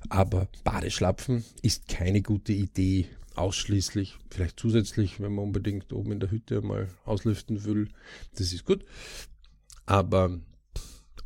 Aber 0.08 0.48
Badeschlapfen 0.64 1.44
ist 1.62 1.88
keine 1.88 2.22
gute 2.22 2.52
Idee. 2.52 3.06
Ausschließlich, 3.34 4.16
vielleicht 4.30 4.60
zusätzlich, 4.60 5.20
wenn 5.20 5.34
man 5.34 5.46
unbedingt 5.46 5.92
oben 5.92 6.12
in 6.12 6.20
der 6.20 6.30
Hütte 6.30 6.62
mal 6.62 6.88
auslüften 7.04 7.64
will. 7.64 7.88
Das 8.36 8.52
ist 8.52 8.64
gut. 8.64 8.84
Aber 9.86 10.38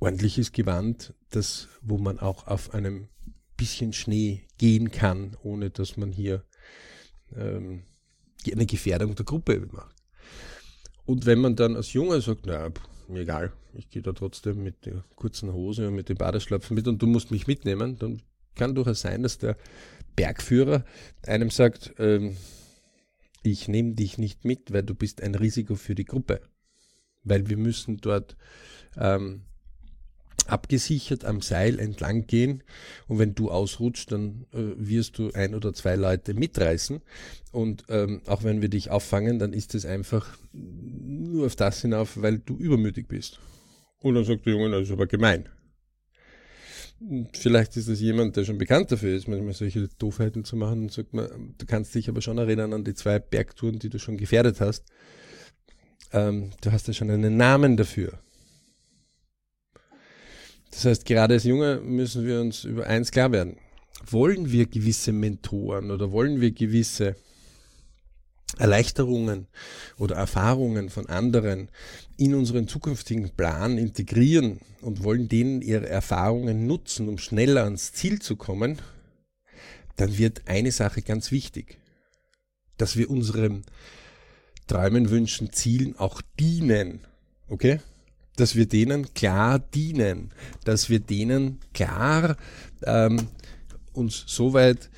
ordentliches 0.01 0.53
Gewand, 0.53 1.13
das, 1.31 1.69
wo 1.83 1.99
man 1.99 2.19
auch 2.19 2.47
auf 2.47 2.73
einem 2.73 3.09
bisschen 3.59 3.93
Schnee 3.93 4.45
gehen 4.57 4.91
kann, 4.91 5.37
ohne 5.43 5.69
dass 5.69 5.99
man 5.99 6.11
hier 6.11 6.45
ähm, 7.37 7.83
eine 8.51 8.65
Gefährdung 8.65 9.15
der 9.15 9.27
Gruppe 9.27 9.69
macht. 9.71 9.95
Und 11.05 11.27
wenn 11.27 11.41
man 11.41 11.57
dann 11.57 11.77
als 11.77 11.93
Junge 11.93 12.21
sagt, 12.23 12.47
na, 12.47 12.71
mir 13.09 13.21
egal, 13.21 13.53
ich 13.75 13.91
gehe 13.91 14.03
da 14.03 14.13
trotzdem 14.13 14.63
mit 14.63 14.87
der 14.87 15.05
kurzen 15.17 15.53
Hose 15.53 15.89
und 15.89 15.95
mit 15.95 16.09
den 16.09 16.17
Badeschlapfen 16.17 16.75
mit 16.75 16.89
und 16.89 17.03
du 17.03 17.07
musst 17.07 17.31
mich 17.31 17.47
mitnehmen, 17.47 17.99
dann 17.99 18.23
kann 18.55 18.75
durchaus 18.75 19.01
sein, 19.01 19.23
dass 19.23 19.39
der 19.39 19.57
Bergführer 20.17 20.85
einem 21.27 21.51
sagt, 21.51 21.95
ähm, 21.99 22.37
ich 23.43 23.69
nehme 23.69 23.95
dich 23.95 24.19
nicht 24.19 24.45
mit, 24.45 24.73
weil 24.73 24.83
du 24.83 24.95
bist 24.95 25.23
ein 25.23 25.35
Risiko 25.35 25.75
für 25.75 25.95
die 25.95 26.05
Gruppe. 26.05 26.41
Weil 27.23 27.49
wir 27.49 27.57
müssen 27.57 27.99
dort 27.99 28.37
ähm, 28.97 29.43
abgesichert 30.49 31.25
am 31.25 31.41
Seil 31.41 31.79
entlang 31.79 32.27
gehen 32.27 32.63
und 33.07 33.19
wenn 33.19 33.35
du 33.35 33.51
ausrutschst, 33.51 34.11
dann 34.11 34.47
äh, 34.53 34.59
wirst 34.77 35.19
du 35.19 35.31
ein 35.33 35.55
oder 35.55 35.75
zwei 35.75 35.97
Leute 35.97 36.35
mitreißen 36.35 37.01
und 37.53 37.85
ähm, 37.89 38.23
auch 38.27 38.45
wenn 38.45 38.63
wir 38.63 38.69
dich 38.69 38.91
auffangen, 38.91 39.39
dann 39.39 39.53
ist 39.53 39.75
es 39.75 39.85
einfach 39.87 40.37
nur 40.53 41.47
auf 41.47 41.57
das 41.57 41.83
hinauf, 41.83 42.21
weil 42.21 42.39
du 42.39 42.57
übermütig 42.57 43.09
bist. 43.09 43.41
Und 44.01 44.15
dann 44.15 44.25
sagt 44.25 44.47
der 44.47 44.53
Junge, 44.53 44.71
das 44.71 44.83
ist 44.83 44.93
aber 44.93 45.07
gemein. 45.07 45.49
Vielleicht 47.33 47.77
ist 47.77 47.89
es 47.89 48.01
jemand, 48.01 48.37
der 48.37 48.45
schon 48.45 48.59
bekannt 48.59 48.91
dafür 48.91 49.15
ist, 49.17 49.29
manchmal 49.29 49.55
solche 49.55 49.87
Doofheiten 49.99 50.45
zu 50.45 50.57
machen 50.57 50.83
und 50.83 50.93
sagt 50.93 51.15
man, 51.15 51.55
du 51.57 51.67
kannst 51.67 51.95
dich 51.95 52.09
aber 52.09 52.21
schon 52.21 52.39
erinnern 52.39 52.73
an 52.73 52.83
die 52.83 52.95
zwei 52.95 53.21
Bergtouren, 53.21 53.79
die 53.79 53.89
du 53.89 53.99
schon 53.99 54.17
gefährdet 54.17 54.61
hast. 54.61 54.85
Ähm, 56.13 56.51
du 56.61 56.73
hast 56.73 56.89
ja 56.89 56.95
schon 56.95 57.11
einen 57.11 57.37
Namen 57.37 57.77
dafür. 57.77 58.19
Das 60.71 60.85
heißt, 60.85 61.05
gerade 61.05 61.35
als 61.35 61.45
Junge 61.45 61.81
müssen 61.81 62.27
wir 62.27 62.41
uns 62.41 62.65
über 62.65 62.87
eins 62.87 63.11
klar 63.11 63.33
werden. 63.33 63.57
Wollen 64.07 64.53
wir 64.53 64.67
gewisse 64.67 65.13
Mentoren 65.13 65.91
oder 65.91 66.13
wollen 66.13 66.41
wir 66.41 66.53
gewisse 66.53 67.17
Erleichterungen 68.57 69.47
oder 69.99 70.17
Erfahrungen 70.17 70.89
von 70.89 71.07
anderen 71.07 71.69
in 72.17 72.35
unseren 72.35 72.67
zukünftigen 72.67 73.31
Plan 73.31 73.79
integrieren 73.79 74.61
und 74.81 75.05
wollen 75.05 75.29
denen 75.29 75.63
ihre 75.63 75.89
Erfahrungen 75.89 76.67
nutzen, 76.67 77.09
um 77.09 77.19
schneller 77.19 77.65
ans 77.65 77.93
Ziel 77.93 78.21
zu 78.21 78.37
kommen, 78.37 78.79
dann 79.97 80.17
wird 80.17 80.43
eine 80.47 80.73
Sache 80.73 81.03
ganz 81.03 81.31
wichtig, 81.31 81.79
dass 82.77 82.97
wir 82.97 83.11
unseren 83.11 83.65
Träumen, 84.67 85.11
Wünschen, 85.11 85.53
Zielen 85.53 85.97
auch 85.97 86.23
dienen. 86.39 87.01
Okay? 87.49 87.81
Dass 88.39 88.55
wir 88.55 88.67
denen 88.67 89.15
klar 89.15 89.59
dienen, 89.59 90.31
dass 90.65 90.89
wir 90.89 91.01
denen 91.01 91.59
klar 91.75 92.37
ähm, 92.85 93.29
uns 93.93 94.25
soweit 94.27 94.91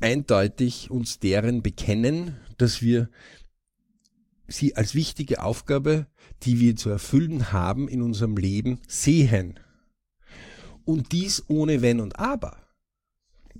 eindeutig 0.00 0.90
uns 0.90 1.18
deren 1.20 1.62
bekennen, 1.62 2.36
dass 2.58 2.82
wir 2.82 3.08
sie 4.48 4.74
als 4.74 4.94
wichtige 4.94 5.42
Aufgabe, 5.42 6.06
die 6.42 6.58
wir 6.58 6.74
zu 6.74 6.90
erfüllen 6.90 7.52
haben 7.52 7.88
in 7.88 8.02
unserem 8.02 8.36
Leben, 8.36 8.80
sehen. 8.88 9.60
Und 10.84 11.12
dies 11.12 11.44
ohne 11.48 11.82
Wenn 11.82 12.00
und 12.00 12.18
Aber. 12.18 12.59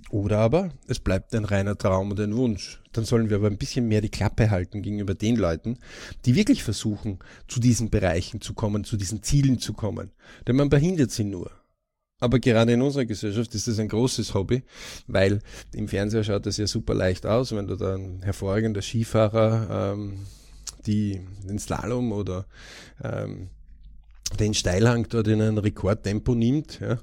Oder 0.09 0.39
aber 0.39 0.71
es 0.87 0.99
bleibt 0.99 1.33
ein 1.35 1.45
reiner 1.45 1.77
Traum 1.77 2.11
und 2.11 2.19
ein 2.19 2.35
Wunsch. 2.35 2.81
Dann 2.91 3.05
sollen 3.05 3.29
wir 3.29 3.37
aber 3.37 3.47
ein 3.47 3.57
bisschen 3.57 3.87
mehr 3.87 4.01
die 4.01 4.09
Klappe 4.09 4.49
halten 4.49 4.81
gegenüber 4.81 5.13
den 5.13 5.35
Leuten, 5.35 5.77
die 6.25 6.35
wirklich 6.35 6.63
versuchen, 6.63 7.19
zu 7.47 7.59
diesen 7.59 7.89
Bereichen 7.89 8.41
zu 8.41 8.53
kommen, 8.53 8.83
zu 8.83 8.97
diesen 8.97 9.23
Zielen 9.23 9.59
zu 9.59 9.73
kommen. 9.73 10.11
Denn 10.47 10.55
man 10.55 10.69
behindert 10.69 11.11
sie 11.11 11.23
nur. 11.23 11.51
Aber 12.19 12.39
gerade 12.39 12.73
in 12.73 12.81
unserer 12.81 13.05
Gesellschaft 13.05 13.55
ist 13.55 13.67
das 13.67 13.79
ein 13.79 13.87
großes 13.87 14.33
Hobby, 14.33 14.63
weil 15.07 15.39
im 15.73 15.87
Fernseher 15.87 16.23
schaut 16.23 16.45
das 16.45 16.57
ja 16.57 16.67
super 16.67 16.93
leicht 16.93 17.25
aus, 17.25 17.55
wenn 17.55 17.67
du 17.67 17.75
da 17.75 17.95
ein 17.95 18.21
hervorragender 18.21 18.81
Skifahrer 18.81 19.93
ähm, 19.93 20.19
die 20.85 21.21
den 21.47 21.59
Slalom 21.59 22.11
oder 22.11 22.45
ähm, 23.03 23.49
den 24.35 24.53
Steilhang 24.53 25.07
dort 25.09 25.27
in 25.27 25.41
ein 25.41 25.57
Rekordtempo 25.57 26.35
nimmt. 26.35 26.79
Ja. 26.79 26.99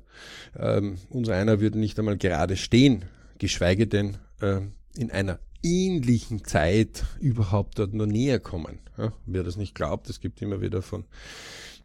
Ähm, 0.58 0.98
unser 1.10 1.34
einer 1.34 1.60
würde 1.60 1.78
nicht 1.78 1.98
einmal 1.98 2.16
gerade 2.16 2.56
stehen, 2.56 3.04
geschweige 3.38 3.86
denn 3.86 4.16
äh, 4.40 4.60
in 4.96 5.10
einer 5.10 5.38
ähnlichen 5.62 6.44
Zeit 6.44 7.04
überhaupt 7.20 7.78
dort 7.78 7.94
nur 7.94 8.06
näher 8.06 8.40
kommen. 8.40 8.78
Ja. 8.96 9.12
Wer 9.26 9.42
das 9.42 9.56
nicht 9.56 9.74
glaubt, 9.74 10.08
es 10.10 10.20
gibt 10.20 10.40
immer 10.42 10.60
wieder 10.60 10.82
von 10.82 11.04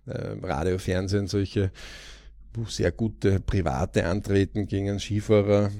äh, 0.05 0.35
Radio, 0.41 0.77
Fernsehen 0.77 1.27
solche, 1.27 1.71
sehr 2.67 2.91
gute 2.91 3.39
Private 3.39 4.05
antreten 4.05 4.67
gegen 4.67 4.89
einen 4.89 4.99
Skifahrer 4.99 5.71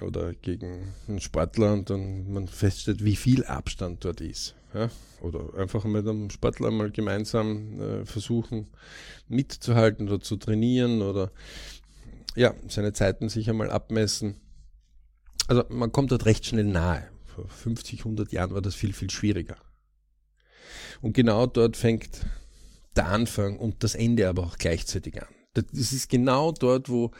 oder 0.00 0.32
gegen 0.34 0.94
einen 1.08 1.20
Sportler 1.20 1.72
und 1.72 1.90
dann 1.90 2.32
man 2.32 2.48
feststellt, 2.48 3.04
wie 3.04 3.16
viel 3.16 3.44
Abstand 3.44 4.04
dort 4.04 4.20
ist. 4.20 4.54
Ja? 4.74 4.90
Oder 5.20 5.54
einfach 5.58 5.84
mit 5.84 6.06
einem 6.06 6.30
Sportler 6.30 6.70
mal 6.70 6.90
gemeinsam 6.90 7.80
äh, 7.80 8.04
versuchen 8.04 8.68
mitzuhalten 9.28 10.08
oder 10.08 10.20
zu 10.20 10.36
trainieren 10.36 11.02
oder 11.02 11.30
ja, 12.34 12.54
seine 12.68 12.92
Zeiten 12.92 13.28
sich 13.28 13.48
einmal 13.48 13.70
abmessen. 13.70 14.40
Also 15.48 15.64
man 15.68 15.92
kommt 15.92 16.12
dort 16.12 16.24
recht 16.24 16.46
schnell 16.46 16.64
nahe. 16.64 17.08
Vor 17.24 17.48
50, 17.48 18.00
100 18.00 18.32
Jahren 18.32 18.54
war 18.54 18.62
das 18.62 18.74
viel, 18.74 18.92
viel 18.92 19.10
schwieriger. 19.10 19.56
Und 21.00 21.14
genau 21.14 21.46
dort 21.46 21.76
fängt 21.76 22.24
der 22.96 23.08
Anfang 23.08 23.58
und 23.58 23.82
das 23.82 23.94
Ende 23.94 24.28
aber 24.28 24.44
auch 24.44 24.58
gleichzeitig 24.58 25.20
an. 25.20 25.28
Das 25.54 25.92
ist 25.92 26.08
genau 26.08 26.50
dort, 26.52 26.88
wo 26.88 27.10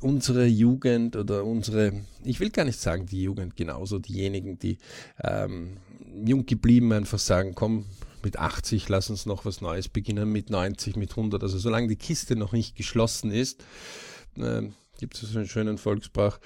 unsere 0.00 0.46
Jugend 0.46 1.16
oder 1.16 1.44
unsere, 1.44 2.04
ich 2.22 2.40
will 2.40 2.48
gar 2.48 2.64
nicht 2.64 2.80
sagen 2.80 3.04
die 3.04 3.22
Jugend, 3.22 3.56
genauso 3.56 3.98
diejenigen, 3.98 4.58
die 4.58 4.78
ähm, 5.22 5.76
jung 6.26 6.46
geblieben 6.46 6.92
einfach 6.92 7.18
sagen, 7.18 7.54
komm, 7.54 7.86
mit 8.22 8.38
80 8.38 8.88
lass 8.88 9.10
uns 9.10 9.26
noch 9.26 9.44
was 9.44 9.60
Neues 9.60 9.88
beginnen, 9.88 10.30
mit 10.32 10.50
90, 10.50 10.96
mit 10.96 11.10
100. 11.10 11.42
Also 11.42 11.58
solange 11.58 11.88
die 11.88 11.96
Kiste 11.96 12.36
noch 12.36 12.52
nicht 12.52 12.76
geschlossen 12.76 13.30
ist, 13.30 13.62
äh, 14.36 14.62
gibt 14.98 15.14
es 15.14 15.20
so 15.20 15.38
einen 15.38 15.48
schönen 15.48 15.78
Volksbrauch, 15.78 16.38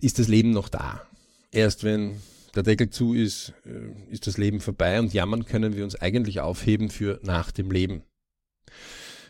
ist 0.00 0.18
das 0.18 0.28
Leben 0.28 0.50
noch 0.50 0.68
da. 0.68 1.06
Erst 1.50 1.84
wenn 1.84 2.16
der 2.54 2.62
Deckel 2.62 2.90
zu 2.90 3.14
ist, 3.14 3.52
äh, 3.64 4.12
ist 4.12 4.26
das 4.26 4.36
Leben 4.36 4.60
vorbei 4.60 4.98
und 4.98 5.12
jammern 5.14 5.46
können 5.46 5.76
wir 5.76 5.84
uns 5.84 5.96
eigentlich 5.96 6.40
aufheben 6.40 6.90
für 6.90 7.20
nach 7.22 7.50
dem 7.50 7.70
Leben. 7.70 8.02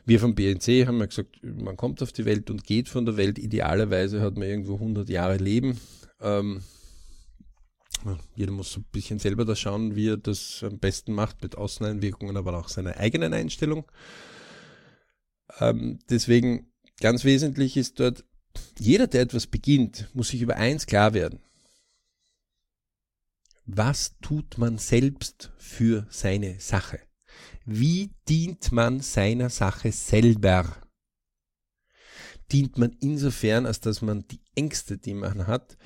Wir 0.05 0.19
vom 0.19 0.35
BNC 0.35 0.87
haben 0.87 0.99
ja 0.99 1.07
gesagt, 1.07 1.39
man 1.43 1.77
kommt 1.77 2.03
auf 2.03 2.13
die 2.13 2.25
Welt 2.25 2.51
und 2.51 2.65
geht 2.65 2.89
von 2.89 3.07
der 3.07 3.17
Welt. 3.17 3.39
Idealerweise 3.39 4.21
hat 4.21 4.37
man 4.37 4.49
irgendwo 4.49 4.75
100 4.75 5.09
Jahre 5.09 5.37
Leben. 5.37 5.79
Ähm, 6.21 6.63
jeder 8.35 8.53
muss 8.53 8.73
so 8.73 8.81
ein 8.81 8.87
bisschen 8.91 9.19
selber 9.19 9.45
da 9.45 9.55
schauen, 9.55 9.95
wie 9.95 10.09
er 10.09 10.17
das 10.17 10.63
am 10.63 10.79
besten 10.79 11.13
macht, 11.13 11.43
mit 11.43 11.57
Außeneinwirkungen, 11.57 12.37
aber 12.37 12.59
auch 12.59 12.69
seiner 12.69 12.97
eigenen 12.97 13.33
Einstellung. 13.33 13.85
Ähm, 15.59 15.99
deswegen 16.11 16.73
ganz 17.01 17.25
wesentlich 17.25 17.77
ist 17.77 18.01
dort, 18.01 18.25
jeder, 18.79 19.07
der 19.07 19.23
etwas 19.23 19.47
beginnt, 19.47 20.09
muss 20.15 20.29
sich 20.29 20.43
über 20.43 20.57
eins 20.57 20.87
klar 20.87 21.15
werden. 21.15 21.41
Was 23.65 24.19
tut 24.21 24.59
man 24.59 24.79
selbst 24.79 25.53
für 25.57 26.07
seine 26.11 26.59
Sache? 26.59 27.01
Wie 27.65 28.11
dient 28.29 28.73
man 28.73 29.01
seiner 29.01 29.51
Sache 29.51 29.93
selber? 29.93 30.77
Dient 32.51 32.77
man 32.77 32.97
insofern, 33.01 33.67
als 33.67 33.81
dass 33.81 34.03
man 34.03 34.27
die 34.27 34.42
Ängste, 34.55 34.99
die 34.99 35.15
man 35.15 35.47
hat, 35.47 35.77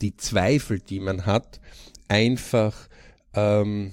die 0.00 0.16
Zweifel, 0.16 0.80
die 0.80 1.00
man 1.00 1.26
hat, 1.26 1.60
einfach 2.08 2.88
ähm, 3.34 3.92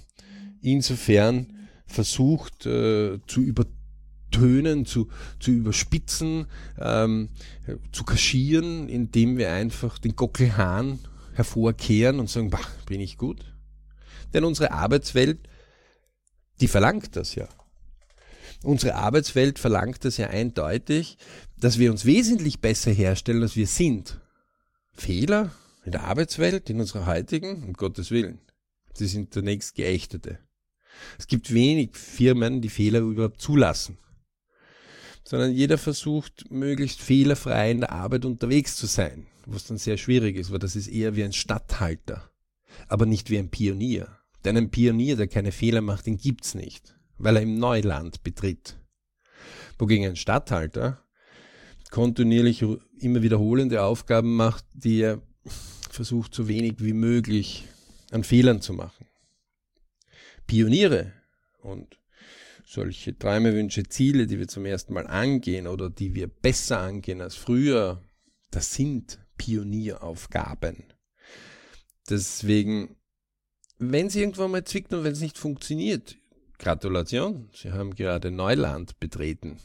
insofern 0.61 1.67
versucht 1.85 2.65
äh, 2.65 3.19
zu 3.27 3.41
übertönen, 3.41 4.85
zu, 4.85 5.09
zu 5.39 5.51
überspitzen, 5.51 6.47
ähm, 6.79 7.29
zu 7.91 8.03
kaschieren, 8.03 8.89
indem 8.89 9.37
wir 9.37 9.51
einfach 9.51 9.97
den 9.99 10.15
Gockelhahn 10.15 10.99
hervorkehren 11.33 12.19
und 12.19 12.29
sagen, 12.29 12.49
bah, 12.49 12.59
bin 12.85 13.01
ich 13.01 13.17
gut. 13.17 13.43
Denn 14.33 14.43
unsere 14.43 14.71
Arbeitswelt 14.71 15.47
die 16.61 16.67
verlangt 16.67 17.15
das 17.15 17.35
ja. 17.35 17.49
Unsere 18.63 18.95
Arbeitswelt 18.95 19.59
verlangt 19.59 20.05
das 20.05 20.17
ja 20.17 20.27
eindeutig, 20.27 21.17
dass 21.57 21.79
wir 21.79 21.91
uns 21.91 22.05
wesentlich 22.05 22.61
besser 22.61 22.91
herstellen, 22.91 23.41
als 23.41 23.55
wir 23.55 23.67
sind. 23.67 24.21
Fehler 24.93 25.51
in 25.85 25.91
der 25.91 26.03
Arbeitswelt, 26.03 26.69
in 26.69 26.79
unserer 26.79 27.05
heutigen, 27.05 27.63
um 27.63 27.73
Gottes 27.73 28.11
Willen, 28.11 28.39
sie 28.93 29.07
sind 29.07 29.35
der 29.35 29.43
nächstgeächtete. 29.43 30.39
Es 31.17 31.27
gibt 31.27 31.53
wenig 31.53 31.95
Firmen, 31.95 32.61
die 32.61 32.69
Fehler 32.69 32.99
überhaupt 32.99 33.41
zulassen. 33.41 33.97
Sondern 35.23 35.51
jeder 35.53 35.77
versucht, 35.77 36.49
möglichst 36.51 37.01
fehlerfrei 37.01 37.71
in 37.71 37.79
der 37.81 37.91
Arbeit 37.91 38.25
unterwegs 38.25 38.75
zu 38.75 38.85
sein, 38.85 39.27
was 39.45 39.65
dann 39.65 39.77
sehr 39.77 39.97
schwierig 39.97 40.35
ist, 40.35 40.51
weil 40.51 40.59
das 40.59 40.75
ist 40.75 40.87
eher 40.87 41.15
wie 41.15 41.23
ein 41.23 41.33
Statthalter, 41.33 42.29
aber 42.87 43.05
nicht 43.05 43.29
wie 43.29 43.37
ein 43.37 43.49
Pionier. 43.49 44.19
Denn 44.43 44.57
ein 44.57 44.69
Pionier, 44.69 45.15
der 45.15 45.27
keine 45.27 45.51
Fehler 45.51 45.81
macht, 45.81 46.05
den 46.05 46.17
gibt's 46.17 46.53
nicht, 46.53 46.95
weil 47.17 47.37
er 47.37 47.41
im 47.41 47.57
Neuland 47.57 48.23
betritt. 48.23 48.77
Wogegen 49.79 50.05
ein 50.05 50.15
Statthalter 50.17 51.02
kontinuierlich 51.93 52.65
immer 52.97 53.21
wiederholende 53.21 53.83
Aufgaben 53.83 54.35
macht, 54.35 54.65
die 54.73 55.01
er 55.01 55.21
versucht, 55.91 56.33
so 56.33 56.47
wenig 56.47 56.77
wie 56.79 56.93
möglich 56.93 57.67
an 58.09 58.23
Fehlern 58.23 58.61
zu 58.61 58.73
machen. 58.73 59.05
Pioniere 60.47 61.13
und 61.61 61.99
solche 62.65 63.15
Träume, 63.15 63.53
Wünsche, 63.53 63.83
Ziele, 63.83 64.25
die 64.25 64.39
wir 64.39 64.47
zum 64.47 64.65
ersten 64.65 64.95
Mal 64.95 65.05
angehen 65.05 65.67
oder 65.67 65.91
die 65.91 66.15
wir 66.15 66.25
besser 66.25 66.79
angehen 66.79 67.21
als 67.21 67.35
früher, 67.35 68.01
das 68.49 68.73
sind 68.73 69.19
Pionieraufgaben. 69.37 70.85
Deswegen, 72.09 72.95
wenn 73.77 74.07
es 74.07 74.15
irgendwann 74.15 74.49
mal 74.49 74.63
zwickt 74.63 74.91
und 74.93 75.03
wenn 75.03 75.13
es 75.13 75.21
nicht 75.21 75.37
funktioniert, 75.37 76.15
Gratulation, 76.57 77.49
Sie 77.53 77.71
haben 77.71 77.93
gerade 77.93 78.31
Neuland 78.31 78.99
betreten. 78.99 79.59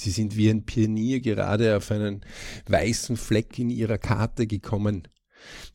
Sie 0.00 0.12
sind 0.12 0.34
wie 0.34 0.48
ein 0.48 0.64
Pionier 0.64 1.20
gerade 1.20 1.76
auf 1.76 1.90
einen 1.90 2.24
weißen 2.66 3.18
Fleck 3.18 3.58
in 3.58 3.68
Ihrer 3.68 3.98
Karte 3.98 4.46
gekommen, 4.46 5.06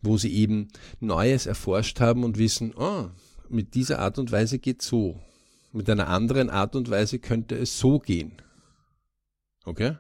wo 0.02 0.18
Sie 0.18 0.34
eben 0.34 0.70
Neues 1.00 1.46
erforscht 1.46 2.00
haben 2.00 2.24
und 2.24 2.40
wissen, 2.40 2.74
oh, 2.76 3.10
mit 3.50 3.76
dieser 3.76 4.00
Art 4.00 4.18
und 4.18 4.32
Weise 4.32 4.58
geht 4.58 4.82
so. 4.82 5.22
Mit 5.74 5.88
einer 5.92 6.08
anderen 6.08 6.50
Art 6.50 6.76
und 6.76 6.90
Weise 6.90 7.20
könnte 7.20 7.56
es 7.56 7.78
so 7.78 8.00
gehen. 8.00 8.42
Okay? 9.64 9.96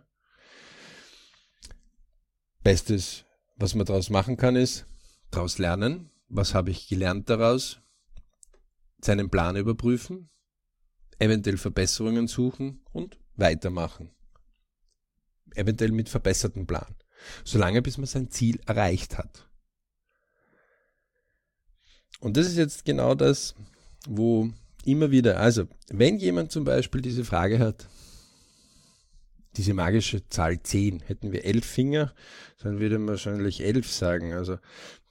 Bestes, 2.63 3.25
was 3.57 3.75
man 3.75 3.85
daraus 3.85 4.09
machen 4.09 4.37
kann, 4.37 4.55
ist 4.55 4.87
daraus 5.29 5.59
lernen. 5.59 6.09
Was 6.29 6.55
habe 6.55 6.71
ich 6.71 6.87
gelernt 6.87 7.29
daraus? 7.29 7.79
Seinen 9.01 9.29
Plan 9.29 9.55
überprüfen, 9.55 10.31
eventuell 11.19 11.57
Verbesserungen 11.57 12.27
suchen 12.27 12.81
und 12.91 13.19
weitermachen. 13.35 14.11
Eventuell 15.53 15.91
mit 15.91 16.09
verbessertem 16.09 16.67
Plan. 16.67 16.95
Solange 17.43 17.81
bis 17.81 17.97
man 17.97 18.07
sein 18.07 18.29
Ziel 18.29 18.59
erreicht 18.65 19.17
hat. 19.17 19.49
Und 22.19 22.37
das 22.37 22.47
ist 22.47 22.57
jetzt 22.57 22.85
genau 22.85 23.15
das, 23.15 23.55
wo 24.07 24.49
immer 24.85 25.11
wieder, 25.11 25.39
also 25.39 25.67
wenn 25.89 26.17
jemand 26.17 26.51
zum 26.51 26.63
Beispiel 26.63 27.01
diese 27.01 27.25
Frage 27.25 27.59
hat, 27.59 27.87
diese 29.57 29.73
magische 29.73 30.27
Zahl 30.27 30.61
10, 30.61 31.01
hätten 31.01 31.31
wir 31.31 31.45
elf 31.45 31.65
Finger, 31.65 32.13
dann 32.59 32.79
würde 32.79 32.99
man 32.99 33.09
wahrscheinlich 33.09 33.61
elf 33.61 33.89
sagen, 33.91 34.33
also 34.33 34.57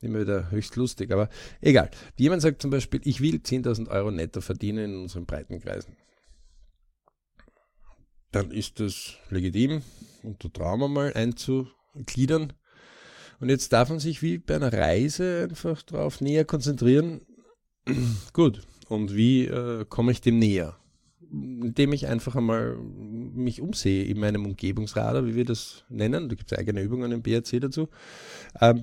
immer 0.00 0.20
wieder 0.20 0.50
höchst 0.50 0.76
lustig, 0.76 1.12
aber 1.12 1.28
egal. 1.60 1.90
Jemand 2.16 2.42
sagt 2.42 2.60
zum 2.60 2.70
Beispiel, 2.70 3.00
ich 3.04 3.20
will 3.20 3.36
10.000 3.36 3.88
Euro 3.88 4.10
netto 4.10 4.40
verdienen 4.40 4.92
in 4.92 5.02
unseren 5.02 5.24
Breitenkreisen. 5.24 5.96
Dann 8.34 8.50
ist 8.50 8.80
das 8.80 9.14
legitim, 9.30 9.82
unter 10.24 10.52
Trauma 10.52 10.88
mal 10.88 11.12
einzugliedern. 11.12 12.52
Und 13.38 13.48
jetzt 13.48 13.72
darf 13.72 13.90
man 13.90 14.00
sich 14.00 14.22
wie 14.22 14.38
bei 14.38 14.56
einer 14.56 14.72
Reise 14.72 15.46
einfach 15.48 15.82
darauf 15.82 16.20
näher 16.20 16.44
konzentrieren. 16.44 17.20
Gut, 18.32 18.66
und 18.88 19.14
wie 19.14 19.46
äh, 19.46 19.84
komme 19.88 20.10
ich 20.10 20.20
dem 20.20 20.40
näher? 20.40 20.76
Indem 21.30 21.92
ich 21.92 22.08
einfach 22.08 22.34
einmal 22.34 22.76
mich 22.76 23.60
umsehe 23.60 24.02
in 24.02 24.18
meinem 24.18 24.46
Umgebungsradar, 24.46 25.24
wie 25.26 25.36
wir 25.36 25.44
das 25.44 25.84
nennen. 25.88 26.28
Da 26.28 26.34
gibt 26.34 26.50
es 26.50 26.58
eigene 26.58 26.82
Übungen 26.82 27.12
im 27.12 27.22
BRC 27.22 27.60
dazu. 27.60 27.88
Ähm, 28.60 28.82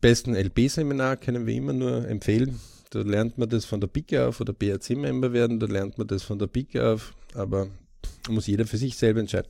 besten 0.00 0.34
LB-Seminar 0.34 1.16
können 1.18 1.46
wir 1.46 1.54
immer 1.54 1.74
nur 1.74 2.08
empfehlen. 2.08 2.58
Da 2.90 3.02
lernt 3.02 3.38
man 3.38 3.48
das 3.48 3.66
von 3.66 3.80
der 3.80 3.86
Pike 3.86 4.26
auf 4.26 4.40
oder 4.40 4.52
BRC-Member 4.52 5.32
werden, 5.32 5.60
da 5.60 5.66
lernt 5.66 5.96
man 5.96 6.08
das 6.08 6.24
von 6.24 6.40
der 6.40 6.48
Pike 6.48 6.84
auf, 6.84 7.14
aber 7.34 7.68
muss 8.30 8.46
jeder 8.46 8.66
für 8.66 8.78
sich 8.78 8.96
selber 8.96 9.20
entscheiden. 9.20 9.48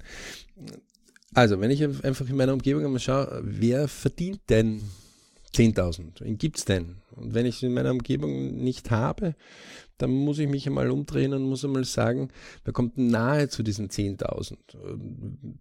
Also, 1.35 1.61
wenn 1.61 1.70
ich 1.70 1.85
einfach 1.85 2.28
in 2.28 2.37
meiner 2.37 2.54
Umgebung 2.54 2.85
einmal 2.85 3.00
schaue, 3.00 3.40
wer 3.44 3.87
verdient 3.87 4.40
denn 4.49 4.80
10.000. 5.54 6.21
Wen 6.21 6.38
gibt 6.38 6.58
es 6.58 6.64
denn? 6.64 6.97
Und 7.10 7.34
wenn 7.34 7.47
ich 7.47 7.56
es 7.56 7.62
in 7.62 7.75
meiner 7.75 7.91
Umgebung 7.91 8.56
nicht 8.56 8.91
habe, 8.91 9.34
dann 9.97 10.10
muss 10.10 10.38
ich 10.38 10.49
mich 10.49 10.67
einmal 10.67 10.91
umdrehen 10.91 11.32
und 11.34 11.43
muss 11.43 11.64
einmal 11.64 11.84
sagen, 11.84 12.28
wer 12.64 12.73
kommt 12.73 12.97
nahe 12.99 13.49
zu 13.49 13.62
diesen 13.62 13.88
10.000? 13.88 14.56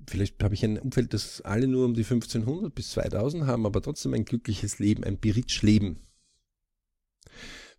Vielleicht 0.08 0.42
habe 0.44 0.54
ich 0.54 0.64
ein 0.64 0.78
Umfeld, 0.78 1.14
das 1.14 1.42
alle 1.42 1.68
nur 1.68 1.86
um 1.86 1.96
die 1.96 2.04
1500 2.04 2.74
bis 2.74 2.92
2000 2.92 3.46
haben, 3.48 3.66
aber 3.66 3.82
trotzdem 3.82 4.14
ein 4.14 4.26
glückliches 4.26 4.80
Leben, 4.80 5.04
ein 5.04 5.18
Biritsch-Leben. 5.18 5.98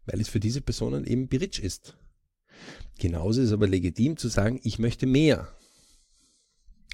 Weil 0.07 0.21
es 0.21 0.29
für 0.29 0.41
diese 0.41 0.61
Personen 0.61 1.05
eben 1.05 1.29
Biritsch 1.29 1.61
ist. 1.61 1.97
Genauso 2.99 3.41
ist 3.41 3.49
es 3.49 3.53
aber 3.53 3.69
legitim 3.69 4.17
zu 4.17 4.29
sagen, 4.29 4.61
ich 4.63 4.79
möchte 4.79 5.07
mehr. 5.07 5.49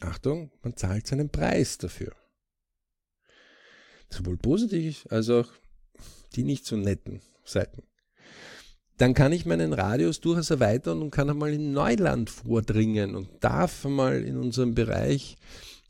Achtung, 0.01 0.51
man 0.63 0.77
zahlt 0.77 1.07
seinen 1.07 1.31
Preis 1.31 1.79
dafür 1.79 2.13
sowohl 4.15 4.37
positiv 4.37 5.07
als 5.11 5.29
auch 5.31 5.49
die 6.35 6.45
nicht 6.45 6.67
so 6.67 6.77
netten 6.77 7.21
Seiten. 7.45 7.83
Dann 8.97 9.15
kann 9.15 9.33
ich 9.33 9.45
meinen 9.45 9.73
Radius 9.73 10.21
durchaus 10.21 10.51
erweitern 10.51 11.03
und 11.03 11.11
kann 11.11 11.29
einmal 11.29 11.53
in 11.53 11.73
Neuland 11.73 12.31
vordringen 12.31 13.17
und 13.17 13.29
darf 13.41 13.85
einmal 13.85 14.23
in 14.23 14.37
unserem 14.37 14.75
Bereich 14.75 15.37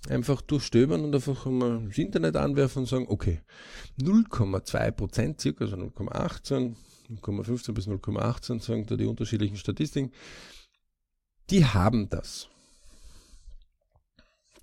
einfach 0.09 0.41
durchstöbern 0.41 1.05
und 1.05 1.15
einfach 1.15 1.45
mal 1.47 1.85
das 1.87 1.99
Internet 1.99 2.37
anwerfen 2.37 2.81
und 2.81 2.89
sagen, 2.89 3.07
okay, 3.09 3.41
0,2 4.01 4.91
Prozent, 4.93 5.41
circa, 5.41 5.65
also 5.65 5.77
0,18, 5.77 6.75
0,15 7.11 7.73
bis 7.73 7.87
0,18 7.87 8.61
sagen 8.61 8.87
da 8.87 8.97
die 8.97 9.07
unterschiedlichen 9.07 9.57
Statistiken, 9.57 10.13
die 11.51 11.65
haben 11.65 12.09
das. 12.09 12.49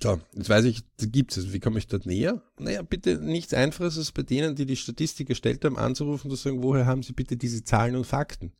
So, 0.02 0.20
jetzt 0.34 0.50
weiß 0.50 0.66
ich, 0.66 0.82
gibt 0.98 1.38
es. 1.38 1.54
Wie 1.54 1.60
komme 1.60 1.78
ich 1.78 1.88
dort 1.88 2.08
näher? 2.08 2.42
Naja, 2.58 2.82
bitte 2.82 3.20
nichts 3.20 3.54
Einfaches 3.54 4.00
als 4.00 4.12
bei 4.12 4.24
denen, 4.24 4.56
die 4.56 4.66
die 4.66 4.76
Statistik 4.76 5.30
erstellt 5.30 5.64
haben, 5.64 5.78
anzurufen 5.78 6.32
und 6.32 6.38
zu 6.38 6.42
sagen, 6.42 6.64
woher 6.64 6.88
haben 6.88 7.04
Sie 7.04 7.14
bitte 7.14 7.38
diese 7.38 7.64
Zahlen 7.64 7.96
und 7.96 8.08
Fakten? 8.08 8.52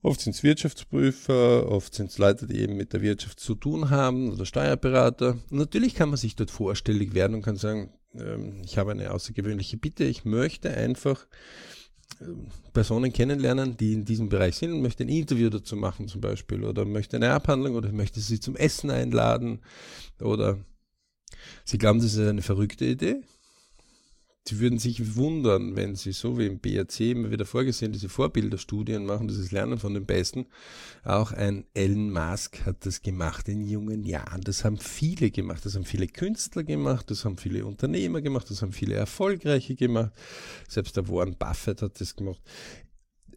Oft 0.00 0.20
sind 0.20 0.34
es 0.34 0.42
Wirtschaftsprüfer, 0.42 1.68
oft 1.68 1.94
sind 1.94 2.10
es 2.10 2.18
Leute, 2.18 2.46
die 2.46 2.58
eben 2.58 2.76
mit 2.76 2.92
der 2.92 3.02
Wirtschaft 3.02 3.38
zu 3.38 3.54
tun 3.54 3.90
haben 3.90 4.32
oder 4.32 4.46
Steuerberater. 4.46 5.38
Und 5.50 5.58
natürlich 5.58 5.94
kann 5.94 6.08
man 6.08 6.18
sich 6.18 6.34
dort 6.34 6.50
vorstellig 6.50 7.14
werden 7.14 7.34
und 7.34 7.42
kann 7.42 7.56
sagen, 7.56 7.92
ähm, 8.14 8.62
ich 8.64 8.78
habe 8.78 8.92
eine 8.92 9.12
außergewöhnliche 9.12 9.76
Bitte, 9.76 10.04
ich 10.04 10.24
möchte 10.24 10.70
einfach 10.70 11.26
Personen 12.72 13.12
kennenlernen, 13.12 13.76
die 13.76 13.92
in 13.94 14.04
diesem 14.04 14.28
Bereich 14.28 14.56
sind 14.56 14.72
und 14.72 14.82
möchte 14.82 15.04
ein 15.04 15.08
Interview 15.08 15.50
dazu 15.50 15.76
machen 15.76 16.08
zum 16.08 16.20
Beispiel 16.20 16.64
oder 16.64 16.84
möchte 16.84 17.16
eine 17.16 17.32
Abhandlung 17.32 17.74
oder 17.74 17.90
möchte 17.92 18.20
sie 18.20 18.40
zum 18.40 18.56
Essen 18.56 18.90
einladen 18.90 19.60
oder 20.20 20.58
sie 21.64 21.78
glauben, 21.78 22.00
das 22.00 22.14
ist 22.14 22.20
eine 22.20 22.42
verrückte 22.42 22.84
Idee 22.84 23.22
Sie 24.44 24.58
würden 24.58 24.80
sich 24.80 25.14
wundern, 25.14 25.76
wenn 25.76 25.94
Sie 25.94 26.10
so 26.10 26.36
wie 26.36 26.46
im 26.46 26.58
BRC 26.58 27.00
immer 27.00 27.30
wieder 27.30 27.46
vorgesehen 27.46 27.92
diese 27.92 28.08
Vorbilderstudien 28.08 29.06
machen, 29.06 29.28
dieses 29.28 29.52
Lernen 29.52 29.78
von 29.78 29.94
den 29.94 30.04
Besten. 30.04 30.46
Auch 31.04 31.30
ein 31.30 31.64
Elon 31.74 32.10
Musk 32.10 32.66
hat 32.66 32.84
das 32.84 33.02
gemacht 33.02 33.48
in 33.48 33.62
jungen 33.62 34.02
Jahren. 34.02 34.40
Das 34.40 34.64
haben 34.64 34.78
viele 34.78 35.30
gemacht. 35.30 35.64
Das 35.64 35.76
haben 35.76 35.84
viele 35.84 36.08
Künstler 36.08 36.64
gemacht. 36.64 37.08
Das 37.08 37.24
haben 37.24 37.36
viele 37.36 37.64
Unternehmer 37.64 38.20
gemacht. 38.20 38.50
Das 38.50 38.62
haben 38.62 38.72
viele 38.72 38.96
Erfolgreiche 38.96 39.76
gemacht. 39.76 40.12
Selbst 40.68 40.96
der 40.96 41.08
Warren 41.08 41.36
Buffett 41.36 41.80
hat 41.80 42.00
das 42.00 42.16
gemacht. 42.16 42.42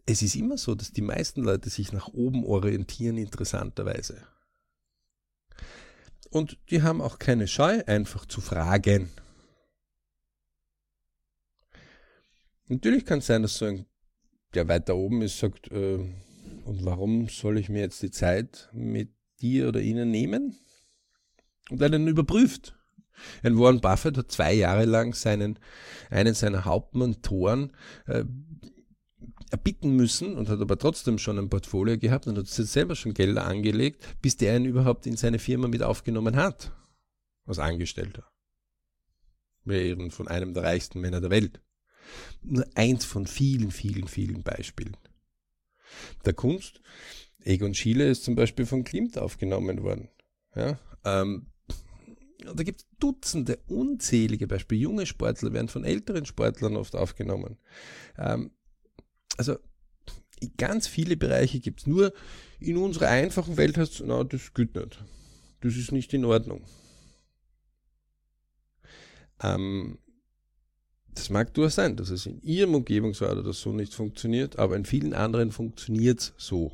Es 0.06 0.22
ist 0.22 0.34
immer 0.34 0.58
so, 0.58 0.74
dass 0.74 0.90
die 0.90 1.02
meisten 1.02 1.44
Leute 1.44 1.70
sich 1.70 1.92
nach 1.92 2.08
oben 2.08 2.44
orientieren, 2.44 3.16
interessanterweise. 3.16 4.22
Und 6.30 6.58
die 6.70 6.82
haben 6.82 7.00
auch 7.00 7.20
keine 7.20 7.46
Scheu, 7.46 7.84
einfach 7.86 8.26
zu 8.26 8.40
fragen 8.40 9.10
Natürlich 12.68 13.04
kann 13.04 13.20
es 13.20 13.26
sein, 13.26 13.42
dass 13.42 13.58
so 13.58 13.66
ein, 13.66 13.86
der 14.54 14.68
weiter 14.68 14.96
oben 14.96 15.22
ist, 15.22 15.38
sagt, 15.38 15.70
äh, 15.70 15.98
und 16.64 16.84
warum 16.84 17.28
soll 17.28 17.58
ich 17.58 17.68
mir 17.68 17.80
jetzt 17.80 18.02
die 18.02 18.10
Zeit 18.10 18.68
mit 18.72 19.10
dir 19.40 19.68
oder 19.68 19.80
ihnen 19.80 20.10
nehmen? 20.10 20.56
Und 21.70 21.82
einen 21.82 22.08
überprüft. 22.08 22.74
Ein 23.42 23.58
Warren 23.58 23.80
Buffett 23.80 24.18
hat 24.18 24.30
zwei 24.30 24.52
Jahre 24.52 24.84
lang 24.84 25.14
seinen, 25.14 25.58
einen 26.10 26.34
seiner 26.34 26.64
Hauptmentoren 26.64 27.72
äh, 28.06 28.24
erbitten 29.50 29.94
müssen 29.94 30.36
und 30.36 30.48
hat 30.48 30.60
aber 30.60 30.76
trotzdem 30.76 31.18
schon 31.18 31.38
ein 31.38 31.48
Portfolio 31.48 31.96
gehabt 31.96 32.26
und 32.26 32.36
hat 32.36 32.48
selber 32.48 32.96
schon 32.96 33.14
Gelder 33.14 33.46
angelegt, 33.46 34.04
bis 34.20 34.36
der 34.36 34.56
ihn 34.56 34.64
überhaupt 34.64 35.06
in 35.06 35.16
seine 35.16 35.38
Firma 35.38 35.68
mit 35.68 35.82
aufgenommen 35.82 36.36
hat. 36.36 36.72
Als 37.46 37.60
Angestellter. 37.60 38.28
Wäre 39.64 40.10
von 40.10 40.26
einem 40.26 40.52
der 40.52 40.64
reichsten 40.64 41.00
Männer 41.00 41.20
der 41.20 41.30
Welt. 41.30 41.60
Nur 42.42 42.66
eins 42.74 43.04
von 43.04 43.26
vielen, 43.26 43.70
vielen, 43.70 44.08
vielen 44.08 44.42
Beispielen. 44.42 44.96
Der 46.24 46.32
Kunst, 46.32 46.80
Egon 47.40 47.74
Schiele 47.74 48.08
ist 48.08 48.24
zum 48.24 48.34
Beispiel 48.34 48.66
von 48.66 48.84
Klimt 48.84 49.18
aufgenommen 49.18 49.82
worden. 49.82 50.08
Ja, 50.54 50.78
ähm, 51.04 51.46
da 52.38 52.62
gibt 52.62 52.80
es 52.80 52.86
Dutzende, 52.98 53.58
unzählige 53.66 54.46
Beispiele. 54.46 54.80
Junge 54.80 55.06
Sportler 55.06 55.52
werden 55.52 55.68
von 55.68 55.84
älteren 55.84 56.26
Sportlern 56.26 56.76
oft 56.76 56.94
aufgenommen. 56.94 57.58
Ähm, 58.18 58.50
also 59.36 59.56
ganz 60.56 60.86
viele 60.86 61.16
Bereiche 61.16 61.60
gibt 61.60 61.80
es. 61.80 61.86
Nur 61.86 62.12
in 62.60 62.76
unserer 62.76 63.08
einfachen 63.08 63.56
Welt 63.56 63.76
heißt 63.76 63.94
es, 63.94 64.02
na, 64.04 64.24
das 64.24 64.54
geht 64.54 64.74
nicht. 64.74 65.02
Das 65.60 65.76
ist 65.76 65.92
nicht 65.92 66.12
in 66.14 66.24
Ordnung. 66.24 66.64
Ähm, 69.42 69.98
das 71.16 71.30
mag 71.30 71.52
durchaus 71.54 71.74
sein, 71.74 71.96
dass 71.96 72.10
es 72.10 72.26
in 72.26 72.40
Ihrem 72.42 72.74
Umgebungsrat 72.74 73.36
oder 73.36 73.52
so 73.52 73.72
nicht 73.72 73.94
funktioniert, 73.94 74.58
aber 74.58 74.76
in 74.76 74.84
vielen 74.84 75.14
anderen 75.14 75.50
funktioniert 75.50 76.20
es 76.20 76.34
so. 76.36 76.72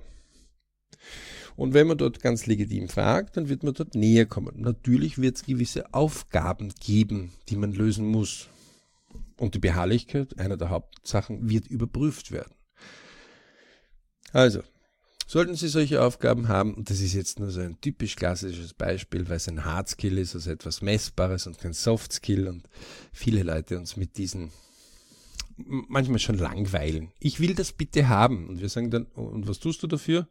Und 1.57 1.75
wenn 1.75 1.87
man 1.87 1.99
dort 1.99 2.21
ganz 2.21 2.47
legitim 2.47 2.89
fragt, 2.89 3.37
dann 3.37 3.49
wird 3.49 3.63
man 3.63 3.75
dort 3.75 3.95
näher 3.95 4.27
kommen. 4.27 4.61
Natürlich 4.61 5.19
wird 5.19 5.37
es 5.37 5.45
gewisse 5.45 5.93
Aufgaben 5.95 6.73
geben, 6.81 7.33
die 7.49 7.57
man 7.57 7.73
lösen 7.73 8.07
muss. 8.07 8.49
Und 9.39 9.55
die 9.55 9.59
Beharrlichkeit, 9.59 10.39
einer 10.39 10.57
der 10.57 10.71
Hauptsachen, 10.71 11.49
wird 11.49 11.67
überprüft 11.69 12.33
werden. 12.33 12.55
Also, 14.33 14.63
sollten 15.33 15.55
Sie 15.55 15.69
solche 15.69 16.03
Aufgaben 16.03 16.49
haben, 16.49 16.75
und 16.75 16.91
das 16.91 17.01
ist 17.01 17.15
jetzt 17.15 17.41
nur 17.41 17.51
so 17.51 17.61
ein 17.61 17.81
typisch 17.81 18.17
klassisches 18.17 18.75
Beispiel, 18.75 19.31
weil 19.31 19.37
es 19.37 19.49
ein 19.49 19.65
Hardskill 19.65 20.19
ist, 20.19 20.35
also 20.35 20.51
etwas 20.51 20.83
Messbares 20.83 21.47
und 21.47 21.59
kein 21.59 21.73
Softskill 21.73 22.49
und 22.49 22.69
viele 23.15 23.43
Leute 23.43 23.79
uns 23.79 23.97
mit 23.97 24.19
diesen 24.19 24.53
manchmal 25.57 26.19
schon 26.19 26.37
langweilen. 26.37 27.13
Ich 27.19 27.41
will 27.41 27.55
das 27.55 27.73
bitte 27.73 28.11
haben. 28.11 28.47
Und 28.47 28.61
wir 28.61 28.69
sagen 28.69 28.91
dann, 28.91 29.07
und 29.07 29.49
was 29.49 29.59
tust 29.59 29.83
du 29.83 29.87
dafür? 29.87 30.29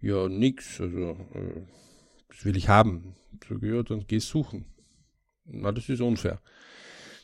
Ja, 0.00 0.28
nix, 0.28 0.80
also 0.80 1.12
äh, 1.32 1.62
das 2.28 2.44
will 2.44 2.56
ich 2.56 2.68
haben. 2.68 3.14
Ich 3.40 3.48
sage, 3.48 3.72
ja, 3.72 3.84
dann 3.84 4.04
geh 4.08 4.18
suchen. 4.18 4.64
Na, 5.44 5.70
das 5.70 5.88
ist 5.88 6.00
unfair. 6.00 6.42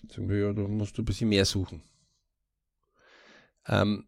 Sagen 0.08 0.28
wir, 0.28 0.38
ja, 0.38 0.52
da 0.52 0.62
musst 0.62 0.96
du 0.96 1.02
ein 1.02 1.06
bisschen 1.06 1.28
mehr 1.28 1.44
suchen. 1.44 1.82
Ähm, 3.66 4.06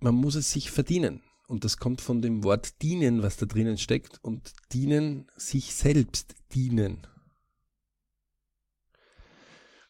man 0.00 0.14
muss 0.14 0.34
es 0.34 0.50
sich 0.50 0.70
verdienen. 0.70 1.20
Und 1.52 1.64
das 1.64 1.76
kommt 1.76 2.00
von 2.00 2.22
dem 2.22 2.44
Wort 2.44 2.80
dienen, 2.80 3.22
was 3.22 3.36
da 3.36 3.44
drinnen 3.44 3.76
steckt. 3.76 4.18
Und 4.24 4.54
dienen, 4.72 5.26
sich 5.36 5.74
selbst 5.74 6.34
dienen. 6.54 7.06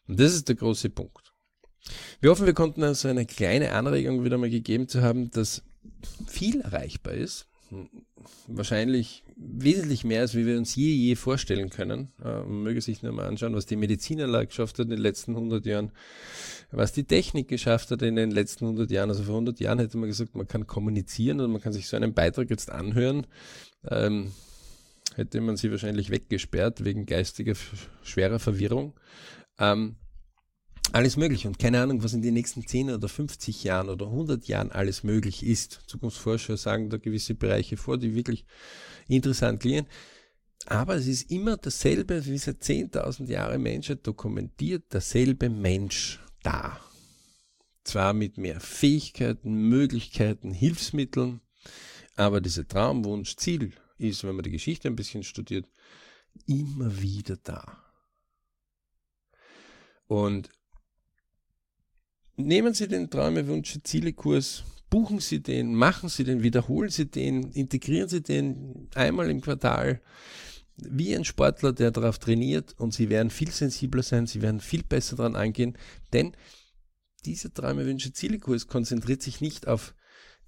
Und 0.05 0.19
das 0.19 0.33
ist 0.33 0.49
der 0.49 0.57
große 0.57 0.89
Punkt. 0.89 1.33
Wir 2.19 2.31
hoffen, 2.31 2.45
wir 2.45 2.53
konnten 2.53 2.83
also 2.83 3.07
eine 3.07 3.25
kleine 3.25 3.71
Anregung 3.71 4.25
wieder 4.25 4.37
mal 4.37 4.49
gegeben 4.49 4.89
zu 4.89 5.01
haben, 5.01 5.31
dass 5.31 5.63
viel 6.27 6.59
erreichbar 6.59 7.13
ist 7.13 7.47
wahrscheinlich 8.47 9.23
wesentlich 9.35 10.03
mehr, 10.03 10.21
als 10.21 10.35
wie 10.35 10.45
wir 10.45 10.57
uns 10.57 10.75
je, 10.75 10.93
je 10.93 11.15
vorstellen 11.15 11.69
können. 11.69 12.11
Äh, 12.23 12.39
man 12.39 12.63
möge 12.63 12.81
sich 12.81 13.03
nur 13.03 13.11
mal 13.11 13.27
anschauen, 13.27 13.55
was 13.55 13.65
die 13.65 13.75
Medizin 13.75 14.21
allein 14.21 14.47
geschafft 14.47 14.79
hat 14.79 14.85
in 14.85 14.91
den 14.91 14.99
letzten 14.99 15.31
100 15.35 15.65
Jahren, 15.65 15.91
was 16.71 16.93
die 16.93 17.03
Technik 17.03 17.47
geschafft 17.47 17.91
hat 17.91 18.01
in 18.01 18.15
den 18.15 18.31
letzten 18.31 18.65
100 18.65 18.91
Jahren. 18.91 19.09
Also 19.09 19.23
vor 19.23 19.35
100 19.35 19.59
Jahren 19.59 19.79
hätte 19.79 19.97
man 19.97 20.09
gesagt, 20.09 20.35
man 20.35 20.47
kann 20.47 20.67
kommunizieren 20.67 21.39
und 21.39 21.51
man 21.51 21.61
kann 21.61 21.73
sich 21.73 21.87
so 21.87 21.97
einen 21.97 22.13
Beitrag 22.13 22.49
jetzt 22.49 22.71
anhören. 22.71 23.27
Ähm, 23.89 24.31
hätte 25.15 25.41
man 25.41 25.57
sie 25.57 25.71
wahrscheinlich 25.71 26.09
weggesperrt 26.09 26.83
wegen 26.83 27.05
geistiger, 27.05 27.53
schwerer 28.03 28.39
Verwirrung. 28.39 28.93
Ähm, 29.59 29.95
alles 30.91 31.17
möglich 31.17 31.47
und 31.47 31.57
keine 31.57 31.81
Ahnung, 31.81 32.03
was 32.03 32.13
in 32.13 32.21
den 32.21 32.33
nächsten 32.33 32.67
10 32.67 32.91
oder 32.91 33.07
50 33.07 33.63
Jahren 33.63 33.89
oder 33.89 34.07
100 34.07 34.47
Jahren 34.47 34.71
alles 34.71 35.03
möglich 35.03 35.43
ist. 35.43 35.81
Zukunftsforscher 35.87 36.57
sagen 36.57 36.89
da 36.89 36.97
gewisse 36.97 37.35
Bereiche 37.35 37.77
vor, 37.77 37.97
die 37.97 38.15
wirklich 38.15 38.45
interessant 39.07 39.59
klingen. 39.59 39.87
Aber 40.65 40.95
es 40.95 41.07
ist 41.07 41.29
immer 41.31 41.57
dasselbe, 41.57 42.25
wie 42.25 42.37
seit 42.37 42.61
10.000 42.61 43.27
Jahren 43.27 43.61
Menschheit 43.61 44.05
dokumentiert, 44.05 44.93
derselbe 44.93 45.49
Mensch 45.49 46.19
da. 46.41 46.79
Zwar 47.83 48.13
mit 48.13 48.37
mehr 48.37 48.61
Fähigkeiten, 48.61 49.69
Möglichkeiten, 49.69 50.53
Hilfsmitteln, 50.53 51.41
aber 52.15 52.39
dieser 52.39 52.67
Traumwunsch, 52.67 53.35
Ziel 53.35 53.73
ist, 53.97 54.23
wenn 54.23 54.35
man 54.35 54.43
die 54.43 54.51
Geschichte 54.51 54.87
ein 54.87 54.95
bisschen 54.95 55.23
studiert, 55.23 55.67
immer 56.45 57.01
wieder 57.01 57.37
da. 57.37 57.83
Und 60.07 60.49
nehmen 62.35 62.73
Sie 62.73 62.87
den 62.87 63.09
Träume, 63.09 63.47
Wünsche, 63.47 63.81
Ziele-Kurs, 63.83 64.63
buchen 64.89 65.19
Sie 65.19 65.41
den, 65.41 65.73
machen 65.75 66.09
Sie 66.09 66.23
den, 66.23 66.43
wiederholen 66.43 66.89
Sie 66.89 67.05
den, 67.05 67.51
integrieren 67.51 68.09
Sie 68.09 68.21
den 68.21 68.89
einmal 68.95 69.29
im 69.29 69.41
Quartal 69.41 70.01
wie 70.75 71.15
ein 71.15 71.23
Sportler, 71.25 71.71
der 71.71 71.91
darauf 71.91 72.17
trainiert 72.17 72.73
und 72.79 72.93
Sie 72.93 73.09
werden 73.09 73.29
viel 73.29 73.51
sensibler 73.51 74.03
sein, 74.03 74.27
Sie 74.27 74.41
werden 74.41 74.59
viel 74.59 74.83
besser 74.83 75.15
daran 75.15 75.35
eingehen, 75.35 75.77
denn 76.13 76.35
dieser 77.25 77.53
Träume, 77.53 77.85
Wünsche, 77.85 78.11
Ziele-Kurs 78.11 78.67
konzentriert 78.67 79.21
sich 79.21 79.39
nicht 79.39 79.67
auf 79.67 79.95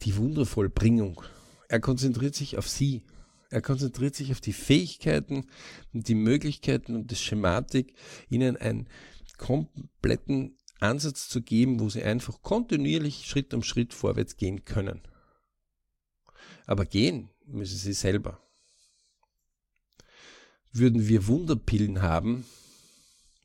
die 0.01 0.17
Wundervollbringung. 0.17 1.21
Er 1.69 1.79
konzentriert 1.79 2.35
sich 2.35 2.57
auf 2.57 2.67
Sie. 2.67 3.03
Er 3.49 3.61
konzentriert 3.61 4.15
sich 4.15 4.31
auf 4.31 4.41
die 4.41 4.53
Fähigkeiten 4.53 5.45
und 5.93 6.07
die 6.07 6.15
Möglichkeiten 6.15 6.95
und 6.95 7.11
die 7.11 7.15
Schematik, 7.15 7.95
Ihnen 8.29 8.57
einen 8.57 8.89
kompletten 9.37 10.57
Ansatz 10.79 11.29
zu 11.29 11.41
geben, 11.41 11.79
wo 11.79 11.89
sie 11.89 12.03
einfach 12.03 12.41
kontinuierlich 12.41 13.25
Schritt 13.25 13.53
um 13.53 13.63
Schritt 13.63 13.93
vorwärts 13.93 14.37
gehen 14.37 14.65
können. 14.65 15.01
Aber 16.65 16.85
gehen 16.85 17.29
müssen 17.45 17.77
sie 17.77 17.93
selber. 17.93 18.41
Würden 20.71 21.07
wir 21.07 21.27
Wunderpillen 21.27 22.01
haben, 22.01 22.45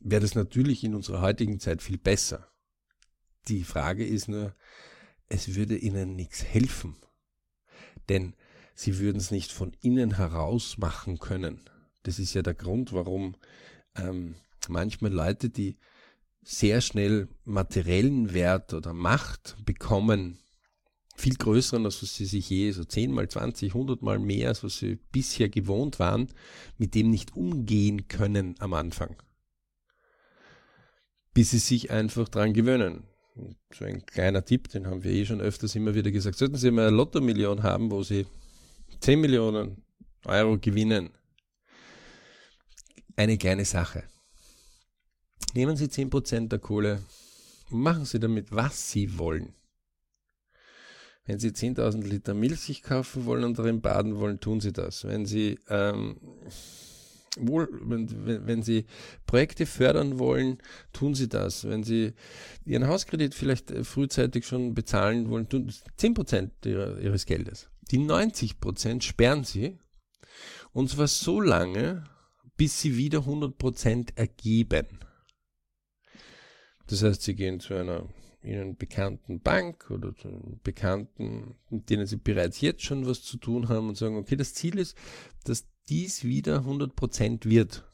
wäre 0.00 0.22
das 0.22 0.34
natürlich 0.34 0.82
in 0.82 0.94
unserer 0.94 1.20
heutigen 1.20 1.60
Zeit 1.60 1.82
viel 1.82 1.98
besser. 1.98 2.48
Die 3.48 3.64
Frage 3.64 4.04
ist 4.04 4.28
nur, 4.28 4.54
es 5.28 5.54
würde 5.54 5.76
ihnen 5.76 6.16
nichts 6.16 6.42
helfen. 6.42 6.96
Denn 8.08 8.34
sie 8.74 8.98
würden 8.98 9.18
es 9.18 9.30
nicht 9.30 9.52
von 9.52 9.72
innen 9.80 10.16
heraus 10.16 10.78
machen 10.78 11.18
können. 11.18 11.60
Das 12.02 12.18
ist 12.18 12.34
ja 12.34 12.42
der 12.42 12.54
Grund, 12.54 12.92
warum 12.92 13.36
ähm, 13.94 14.34
manchmal 14.68 15.12
Leute, 15.12 15.50
die 15.50 15.78
sehr 16.50 16.80
schnell 16.80 17.28
materiellen 17.44 18.34
Wert 18.34 18.74
oder 18.74 18.92
Macht 18.92 19.56
bekommen, 19.64 20.40
viel 21.14 21.36
größeren, 21.36 21.84
als 21.84 22.02
was 22.02 22.16
sie 22.16 22.24
sich 22.24 22.50
je, 22.50 22.72
so 22.72 22.82
zehnmal, 22.82 23.28
zwanzig, 23.28 23.72
hundertmal 23.72 24.18
mehr, 24.18 24.48
als 24.48 24.64
was 24.64 24.78
sie 24.78 24.98
bisher 25.12 25.48
gewohnt 25.48 26.00
waren, 26.00 26.26
mit 26.76 26.96
dem 26.96 27.08
nicht 27.08 27.36
umgehen 27.36 28.08
können 28.08 28.56
am 28.58 28.74
Anfang. 28.74 29.14
Bis 31.34 31.52
sie 31.52 31.58
sich 31.58 31.92
einfach 31.92 32.28
dran 32.28 32.52
gewöhnen. 32.52 33.04
so 33.72 33.84
ein 33.84 34.04
kleiner 34.04 34.44
Tipp, 34.44 34.68
den 34.70 34.88
haben 34.88 35.04
wir 35.04 35.12
eh 35.12 35.24
schon 35.24 35.40
öfters 35.40 35.76
immer 35.76 35.94
wieder 35.94 36.10
gesagt. 36.10 36.36
Sollten 36.36 36.56
Sie 36.56 36.72
mal 36.72 36.88
eine 36.88 36.96
Lotto-Million 36.96 37.62
haben, 37.62 37.92
wo 37.92 38.02
Sie 38.02 38.26
10 38.98 39.20
Millionen 39.20 39.84
Euro 40.24 40.58
gewinnen, 40.58 41.10
eine 43.14 43.38
kleine 43.38 43.64
Sache. 43.64 44.02
Nehmen 45.54 45.76
Sie 45.76 45.86
10% 45.86 46.48
der 46.48 46.58
Kohle 46.58 47.02
und 47.70 47.80
machen 47.80 48.04
Sie 48.04 48.20
damit, 48.20 48.52
was 48.52 48.90
Sie 48.90 49.18
wollen. 49.18 49.54
Wenn 51.26 51.38
Sie 51.38 51.50
10.000 51.50 52.02
Liter 52.02 52.34
Milch 52.34 52.60
sich 52.60 52.82
kaufen 52.82 53.24
wollen 53.24 53.44
und 53.44 53.58
darin 53.58 53.80
baden 53.80 54.16
wollen, 54.16 54.40
tun 54.40 54.60
Sie 54.60 54.72
das. 54.72 55.04
Wenn 55.04 55.26
Sie, 55.26 55.58
ähm, 55.68 56.16
wohl, 57.38 57.68
wenn, 57.82 58.46
wenn 58.46 58.62
Sie 58.62 58.86
Projekte 59.26 59.66
fördern 59.66 60.18
wollen, 60.18 60.58
tun 60.92 61.14
Sie 61.14 61.28
das. 61.28 61.68
Wenn 61.68 61.84
Sie 61.84 62.14
Ihren 62.64 62.88
Hauskredit 62.88 63.34
vielleicht 63.34 63.70
äh, 63.70 63.84
frühzeitig 63.84 64.46
schon 64.46 64.74
bezahlen 64.74 65.30
wollen, 65.30 65.48
tun 65.48 65.68
Sie 65.68 66.08
10% 66.08 66.50
ihrer, 66.64 66.98
Ihres 66.98 67.26
Geldes. 67.26 67.68
Die 67.90 67.98
90% 67.98 69.02
sperren 69.02 69.44
Sie 69.44 69.78
und 70.72 70.90
zwar 70.90 71.08
so 71.08 71.40
lange, 71.40 72.04
bis 72.56 72.80
Sie 72.80 72.96
wieder 72.96 73.20
100% 73.20 74.16
ergeben. 74.16 74.86
Das 76.90 77.02
heißt, 77.02 77.22
sie 77.22 77.34
gehen 77.34 77.60
zu 77.60 77.74
einer 77.74 78.08
ihnen 78.42 78.76
bekannten 78.76 79.40
Bank 79.40 79.90
oder 79.90 80.14
zu 80.14 80.28
einem 80.28 80.60
Bekannten, 80.62 81.56
mit 81.68 81.90
denen 81.90 82.06
sie 82.06 82.16
bereits 82.16 82.60
jetzt 82.60 82.82
schon 82.82 83.06
was 83.06 83.22
zu 83.22 83.36
tun 83.36 83.68
haben 83.68 83.88
und 83.88 83.96
sagen, 83.96 84.16
okay, 84.16 84.36
das 84.36 84.54
Ziel 84.54 84.78
ist, 84.78 84.96
dass 85.44 85.66
dies 85.88 86.24
wieder 86.24 86.60
100% 86.60 87.44
wird. 87.44 87.84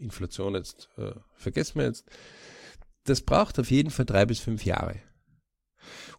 Inflation 0.00 0.54
jetzt, 0.54 0.88
äh, 0.96 1.12
vergessen 1.36 1.76
wir 1.76 1.86
jetzt. 1.86 2.04
Das 3.04 3.20
braucht 3.20 3.58
auf 3.58 3.70
jeden 3.70 3.90
Fall 3.90 4.04
drei 4.04 4.26
bis 4.26 4.40
fünf 4.40 4.64
Jahre. 4.64 4.96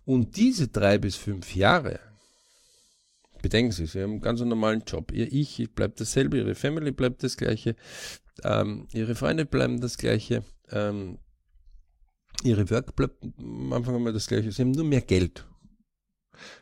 Und 0.06 0.38
diese 0.38 0.69
drei 0.69 0.98
bis 0.98 1.15
fünf 1.15 1.56
Jahre, 1.56 2.00
bedenken 3.41 3.72
Sie, 3.72 3.86
Sie 3.86 4.02
haben 4.02 4.12
einen 4.12 4.22
ganz 4.22 4.41
normalen 4.41 4.84
Job. 4.86 5.12
Ihr 5.12 5.32
Ich 5.32 5.69
bleibt 5.76 6.00
dasselbe, 6.00 6.38
Ihre 6.38 6.56
Family 6.56 6.91
bleibt 6.91 7.24
das 7.24 7.38
gleiche, 7.38 7.76
ähm, 8.43 8.88
Ihre 8.93 9.15
Freunde 9.15 9.45
bleiben 9.45 9.80
das 9.82 9.98
gleiche, 9.98 10.43
ähm, 10.72 11.19
Ihre 12.43 12.69
Work 12.69 12.95
bleibt 12.95 13.23
am 13.38 13.73
Anfang 13.73 13.95
einmal 13.95 14.13
das 14.13 14.28
gleiche. 14.28 14.52
Sie 14.52 14.62
haben 14.62 14.71
nur 14.71 14.86
mehr 14.86 15.02
Geld. 15.02 15.45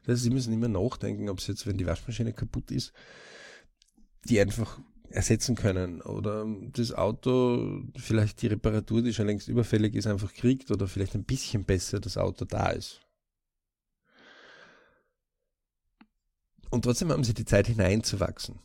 Das 0.05 0.13
heißt, 0.13 0.23
Sie 0.23 0.29
müssen 0.29 0.53
immer 0.53 0.67
nachdenken, 0.67 1.29
ob 1.29 1.39
es 1.39 1.47
jetzt, 1.47 1.67
wenn 1.67 1.77
die 1.77 1.85
Waschmaschine 1.85 2.33
kaputt 2.33 2.71
ist, 2.71 2.93
die 4.25 4.39
einfach 4.39 4.79
ersetzen 5.09 5.55
können 5.55 6.01
oder 6.01 6.45
das 6.73 6.91
Auto 6.91 7.81
vielleicht 7.95 8.41
die 8.41 8.47
Reparatur, 8.47 9.01
die 9.01 9.13
schon 9.13 9.27
längst 9.27 9.47
überfällig 9.47 9.95
ist, 9.95 10.07
einfach 10.07 10.33
kriegt 10.33 10.71
oder 10.71 10.87
vielleicht 10.87 11.15
ein 11.15 11.23
bisschen 11.23 11.63
besser 11.63 11.99
das 11.99 12.17
Auto 12.17 12.45
da 12.45 12.69
ist. 12.69 13.01
Und 16.69 16.83
trotzdem 16.83 17.11
haben 17.11 17.23
sie 17.23 17.33
die 17.33 17.45
Zeit 17.45 17.67
hineinzuwachsen. 17.67 18.59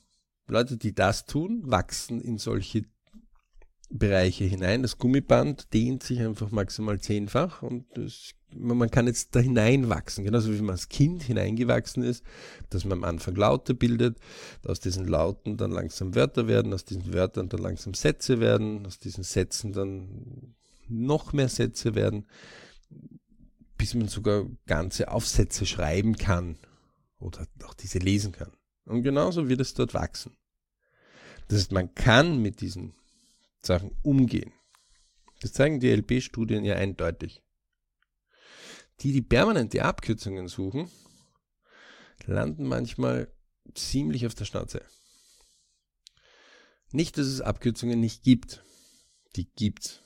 Leute, 0.49 0.77
die 0.77 0.95
das 0.95 1.25
tun, 1.25 1.63
wachsen 1.65 2.21
in 2.21 2.39
solche 2.39 2.85
Bereiche 3.93 4.45
hinein. 4.45 4.83
Das 4.83 4.99
Gummiband 4.99 5.73
dehnt 5.75 6.03
sich 6.03 6.21
einfach 6.21 6.51
maximal 6.51 6.99
zehnfach 6.99 7.63
und 7.63 7.85
das, 7.95 8.33
man 8.55 8.91
kann 8.91 9.07
jetzt 9.07 9.35
da 9.37 9.41
hineinwachsen, 9.41 10.25
genauso 10.25 10.53
wie 10.53 10.61
man 10.61 10.71
als 10.71 10.89
Kind 10.89 11.23
hineingewachsen 11.23 12.03
ist, 12.03 12.25
dass 12.71 12.85
man 12.85 12.99
am 12.99 13.05
Anfang 13.05 13.35
Laute 13.35 13.75
bildet, 13.75 14.19
aus 14.65 14.81
diesen 14.81 15.07
Lauten 15.07 15.59
dann 15.59 15.71
langsam 15.71 16.15
Wörter 16.15 16.49
werden, 16.49 16.73
aus 16.73 16.85
diesen 16.85 17.13
Wörtern 17.13 17.51
dann 17.51 17.61
langsam 17.61 17.93
Sätze 17.93 18.41
werden, 18.41 18.87
aus 18.87 18.99
diesen 18.99 19.25
Sätzen 19.25 19.73
dann 19.73 20.55
noch 20.89 21.33
mehr 21.33 21.49
Sätze 21.49 21.95
werden, 21.95 22.27
bis 23.77 23.95
man 23.95 24.09
sogar 24.09 24.47
ganze 24.67 25.11
Aufsätze 25.11 25.67
schreiben 25.67 26.17
kann 26.17 26.57
oder 27.19 27.47
auch 27.65 27.75
diese 27.75 27.99
lesen 27.99 28.33
kann. 28.33 28.53
Und 28.87 29.03
genauso 29.03 29.49
wird 29.49 29.61
es 29.61 29.75
dort 29.75 29.93
wachsen. 29.93 30.37
Das 31.49 31.59
heißt, 31.59 31.73
man 31.73 31.95
kann 31.95 32.41
mit 32.41 32.61
diesen 32.61 32.95
Sachen 33.63 33.97
umgehen. 34.03 34.53
Das 35.41 35.53
zeigen 35.53 35.81
die 35.81 35.91
LP-Studien 35.91 36.65
ja 36.65 36.77
eindeutig. 36.77 37.43
Die, 39.01 39.13
die 39.13 39.23
permanent 39.23 39.73
die 39.73 39.81
Abkürzungen 39.83 40.49
suchen, 40.49 40.91
landen 42.27 42.67
manchmal 42.67 43.33
ziemlich 43.75 44.27
auf 44.27 44.35
der 44.35 44.45
Schnauze. 44.45 44.83
Nicht, 46.93 47.19
dass 47.19 47.27
es 47.27 47.41
Abkürzungen 47.41 47.99
nicht 47.99 48.23
gibt. 48.23 48.63
Die 49.35 49.51
gibt's. 49.57 50.03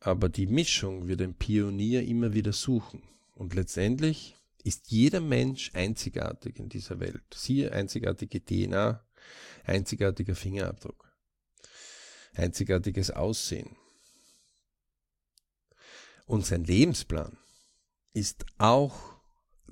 Aber 0.00 0.28
die 0.28 0.46
Mischung 0.46 1.08
wird 1.08 1.22
ein 1.22 1.34
Pionier 1.34 2.02
immer 2.02 2.34
wieder 2.34 2.52
suchen. 2.52 3.02
Und 3.34 3.54
letztendlich 3.54 4.36
ist 4.64 4.90
jeder 4.90 5.20
Mensch 5.20 5.70
einzigartig 5.74 6.58
in 6.58 6.68
dieser 6.68 7.00
Welt. 7.00 7.22
Siehe 7.32 7.72
einzigartige 7.72 8.44
DNA, 8.44 9.04
einzigartiger 9.64 10.34
Fingerabdruck, 10.34 11.07
einzigartiges 12.38 13.10
Aussehen. 13.10 13.76
Und 16.26 16.44
sein 16.44 16.64
Lebensplan 16.64 17.38
ist 18.12 18.44
auch 18.58 19.18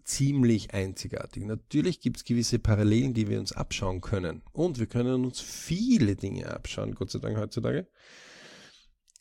ziemlich 0.04 0.72
einzigartig. 0.72 1.44
Natürlich 1.44 2.00
gibt 2.00 2.18
es 2.18 2.24
gewisse 2.24 2.58
Parallelen, 2.58 3.12
die 3.12 3.28
wir 3.28 3.40
uns 3.40 3.52
abschauen 3.52 4.00
können. 4.00 4.42
Und 4.52 4.78
wir 4.78 4.86
können 4.86 5.24
uns 5.24 5.40
viele 5.40 6.16
Dinge 6.16 6.50
abschauen, 6.50 6.94
Gott 6.94 7.10
sei 7.10 7.18
Dank 7.18 7.36
heutzutage. 7.36 7.88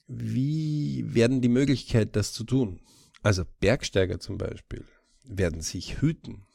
Wie 0.07 1.03
werden 1.13 1.41
die 1.41 1.49
Möglichkeit, 1.49 2.15
das 2.15 2.31
zu 2.31 2.43
tun? 2.43 2.79
Also 3.23 3.43
Bergsteiger 3.59 4.19
zum 4.19 4.37
Beispiel 4.37 4.85
werden 5.23 5.61
sich 5.61 6.01
hüten 6.01 6.45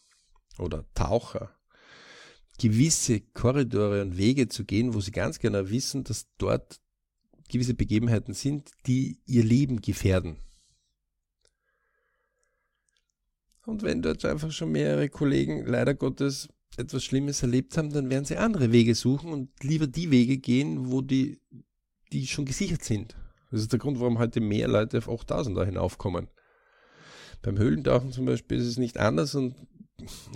oder 0.58 0.86
Taucher 0.94 1.59
gewisse 2.60 3.20
Korridore 3.20 4.02
und 4.02 4.18
Wege 4.18 4.48
zu 4.48 4.64
gehen, 4.64 4.92
wo 4.92 5.00
sie 5.00 5.12
ganz 5.12 5.38
genau 5.38 5.70
wissen, 5.70 6.04
dass 6.04 6.26
dort 6.36 6.80
gewisse 7.48 7.74
Begebenheiten 7.74 8.34
sind, 8.34 8.70
die 8.86 9.18
ihr 9.26 9.42
Leben 9.42 9.80
gefährden. 9.80 10.36
Und 13.64 13.82
wenn 13.82 14.02
dort 14.02 14.24
einfach 14.24 14.52
schon 14.52 14.72
mehrere 14.72 15.08
Kollegen 15.08 15.64
leider 15.66 15.94
Gottes 15.94 16.48
etwas 16.76 17.02
Schlimmes 17.02 17.42
erlebt 17.42 17.76
haben, 17.78 17.92
dann 17.92 18.10
werden 18.10 18.24
sie 18.24 18.36
andere 18.36 18.72
Wege 18.72 18.94
suchen 18.94 19.32
und 19.32 19.50
lieber 19.62 19.86
die 19.86 20.10
Wege 20.10 20.36
gehen, 20.38 20.92
wo 20.92 21.00
die, 21.00 21.40
die 22.12 22.26
schon 22.26 22.44
gesichert 22.44 22.84
sind. 22.84 23.16
Das 23.50 23.60
ist 23.62 23.72
der 23.72 23.78
Grund, 23.78 23.98
warum 24.00 24.18
heute 24.18 24.40
mehr 24.40 24.68
Leute 24.68 24.98
auf 24.98 25.08
8000 25.08 25.56
da 25.56 25.64
hinaufkommen. 25.64 26.28
Beim 27.42 27.58
Höhlentauchen 27.58 28.12
zum 28.12 28.26
Beispiel 28.26 28.58
ist 28.58 28.66
es 28.66 28.76
nicht 28.76 28.98
anders 28.98 29.34
und 29.34 29.54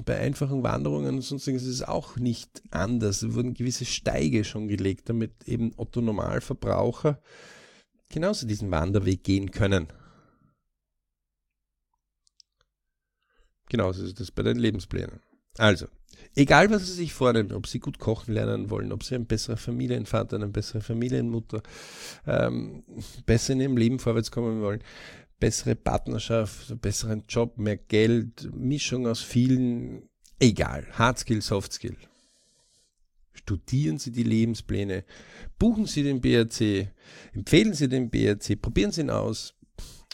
bei 0.04 0.18
einfachen 0.18 0.62
Wanderungen 0.62 1.16
und 1.16 1.22
sonstiges 1.22 1.62
ist 1.62 1.68
es 1.68 1.82
auch 1.82 2.16
nicht 2.16 2.62
anders. 2.70 3.22
Es 3.22 3.34
wurden 3.34 3.54
gewisse 3.54 3.84
Steige 3.84 4.44
schon 4.44 4.68
gelegt, 4.68 5.08
damit 5.08 5.32
eben 5.46 5.72
Otto 5.76 6.00
Normalverbraucher 6.00 7.20
genauso 8.08 8.46
diesen 8.46 8.70
Wanderweg 8.70 9.24
gehen 9.24 9.50
können. 9.50 9.88
Genauso 13.68 14.04
ist 14.04 14.20
das 14.20 14.30
bei 14.30 14.42
den 14.42 14.58
Lebensplänen. 14.58 15.20
Also, 15.58 15.86
egal 16.34 16.70
was 16.70 16.86
Sie 16.86 16.92
sich 16.92 17.12
vornehmen, 17.12 17.52
ob 17.52 17.66
Sie 17.66 17.78
gut 17.78 17.98
kochen 17.98 18.34
lernen 18.34 18.70
wollen, 18.70 18.92
ob 18.92 19.02
Sie 19.04 19.14
ein 19.14 19.26
besserer 19.26 19.56
Familienvater, 19.56 20.36
eine 20.36 20.48
bessere 20.48 20.80
Familienmutter, 20.80 21.62
ähm, 22.26 22.84
besser 23.24 23.52
in 23.54 23.60
Ihrem 23.60 23.76
Leben 23.76 23.98
vorwärts 23.98 24.30
kommen 24.30 24.60
wollen, 24.60 24.82
bessere 25.44 25.74
Partnerschaft, 25.74 26.80
besseren 26.80 27.24
Job, 27.28 27.58
mehr 27.58 27.76
Geld, 27.76 28.50
Mischung 28.54 29.06
aus 29.06 29.20
vielen, 29.20 30.08
egal, 30.40 30.86
Hardskill, 30.92 31.42
Softskill. 31.42 31.98
Studieren 33.34 33.98
Sie 33.98 34.10
die 34.10 34.22
Lebenspläne, 34.22 35.04
buchen 35.58 35.84
Sie 35.84 36.02
den 36.02 36.22
BRC, 36.22 36.88
empfehlen 37.34 37.74
Sie 37.74 37.90
den 37.90 38.08
BRC, 38.08 38.58
probieren 38.58 38.90
Sie 38.90 39.02
ihn 39.02 39.10
aus. 39.10 39.52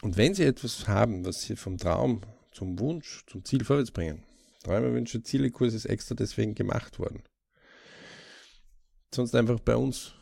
Und 0.02 0.16
wenn 0.16 0.34
Sie 0.34 0.42
etwas 0.42 0.88
haben, 0.88 1.24
was 1.24 1.42
Sie 1.42 1.54
vom 1.54 1.78
Traum 1.78 2.22
zum 2.50 2.80
Wunsch, 2.80 3.24
zum 3.28 3.44
Ziel 3.44 3.62
vorwärts 3.62 3.92
bringen, 3.92 4.24
Träume, 4.64 4.92
Wünsche, 4.92 5.22
Ziele, 5.22 5.52
Kurs 5.52 5.74
ist 5.74 5.84
extra 5.84 6.16
deswegen 6.16 6.56
gemacht 6.56 6.98
worden. 6.98 7.22
Sonst 9.14 9.36
einfach 9.36 9.60
bei 9.60 9.76
uns 9.76 10.12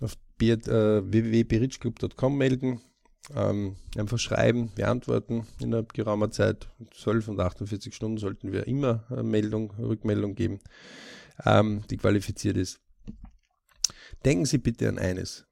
auf 0.00 0.16
äh, 0.40 0.56
www.berichclub.com 0.58 2.36
melden 2.36 2.80
ähm, 3.34 3.76
einfach 3.96 4.18
schreiben, 4.18 4.70
wir 4.76 4.88
antworten 4.88 5.46
innerhalb 5.60 5.92
geraumer 5.92 6.30
Zeit. 6.30 6.68
12 6.94 7.28
und 7.28 7.40
48 7.40 7.94
Stunden 7.94 8.18
sollten 8.18 8.52
wir 8.52 8.66
immer 8.66 9.04
eine 9.10 9.22
Meldung, 9.22 9.70
Rückmeldung 9.72 10.34
geben, 10.34 10.60
ähm, 11.44 11.84
die 11.90 11.96
qualifiziert 11.96 12.56
ist. 12.56 12.80
Denken 14.24 14.44
Sie 14.44 14.58
bitte 14.58 14.88
an 14.88 14.98
eines. 14.98 15.44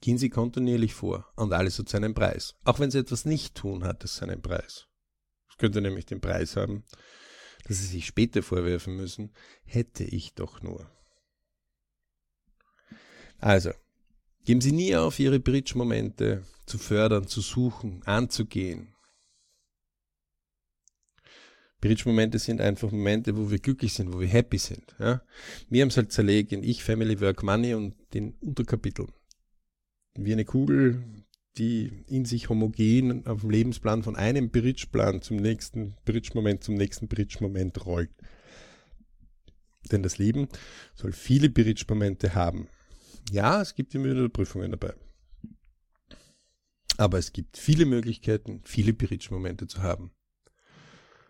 Gehen 0.00 0.18
Sie 0.18 0.30
kontinuierlich 0.30 0.94
vor 0.94 1.26
und 1.34 1.52
alles 1.52 1.78
hat 1.78 1.88
seinen 1.88 2.14
Preis. 2.14 2.54
Auch 2.64 2.78
wenn 2.78 2.90
Sie 2.90 2.98
etwas 2.98 3.24
nicht 3.24 3.56
tun, 3.56 3.84
hat 3.84 4.04
es 4.04 4.16
seinen 4.16 4.40
Preis. 4.40 4.86
Es 5.50 5.58
könnte 5.58 5.80
nämlich 5.80 6.06
den 6.06 6.20
Preis 6.20 6.56
haben, 6.56 6.84
dass 7.64 7.78
Sie 7.78 7.86
sich 7.86 8.06
später 8.06 8.42
vorwerfen 8.42 8.96
müssen, 8.96 9.34
hätte 9.64 10.04
ich 10.04 10.34
doch 10.34 10.62
nur. 10.62 10.88
Also, 13.38 13.72
Geben 14.48 14.62
Sie 14.62 14.72
nie 14.72 14.96
auf, 14.96 15.18
Ihre 15.18 15.40
Bridge-Momente 15.40 16.42
zu 16.64 16.78
fördern, 16.78 17.26
zu 17.26 17.42
suchen, 17.42 18.00
anzugehen. 18.06 18.94
Bridge-Momente 21.82 22.38
sind 22.38 22.62
einfach 22.62 22.90
Momente, 22.90 23.36
wo 23.36 23.50
wir 23.50 23.58
glücklich 23.58 23.92
sind, 23.92 24.10
wo 24.10 24.20
wir 24.20 24.26
happy 24.26 24.56
sind. 24.56 24.96
Ja? 24.98 25.20
Wir 25.68 25.82
haben 25.82 25.90
es 25.90 25.98
halt 25.98 26.12
zerlegt 26.12 26.52
in 26.52 26.62
Ich, 26.62 26.82
Family, 26.82 27.20
Work, 27.20 27.42
Money 27.42 27.74
und 27.74 27.94
den 28.14 28.38
Unterkapiteln. 28.40 29.12
Wie 30.14 30.32
eine 30.32 30.46
Kugel, 30.46 31.04
die 31.58 32.04
in 32.06 32.24
sich 32.24 32.48
homogen 32.48 33.26
auf 33.26 33.42
dem 33.42 33.50
Lebensplan 33.50 34.02
von 34.02 34.16
einem 34.16 34.48
Bridge-Plan 34.48 35.20
zum 35.20 35.36
nächsten 35.36 35.94
Bridge-Moment, 36.06 36.64
zum 36.64 36.76
nächsten 36.76 37.06
Bridge-Moment 37.06 37.84
rollt. 37.84 38.14
Denn 39.92 40.02
das 40.02 40.16
Leben 40.16 40.48
soll 40.94 41.12
viele 41.12 41.50
Bridge-Momente 41.50 42.34
haben. 42.34 42.70
Ja, 43.30 43.60
es 43.60 43.74
gibt 43.74 43.94
immer 43.94 44.06
wieder 44.06 44.28
Prüfungen 44.28 44.70
dabei. 44.70 44.94
Aber 46.96 47.18
es 47.18 47.32
gibt 47.32 47.56
viele 47.56 47.84
Möglichkeiten, 47.84 48.62
viele 48.64 48.92
Bridge-Momente 48.92 49.66
zu 49.66 49.82
haben. 49.82 50.12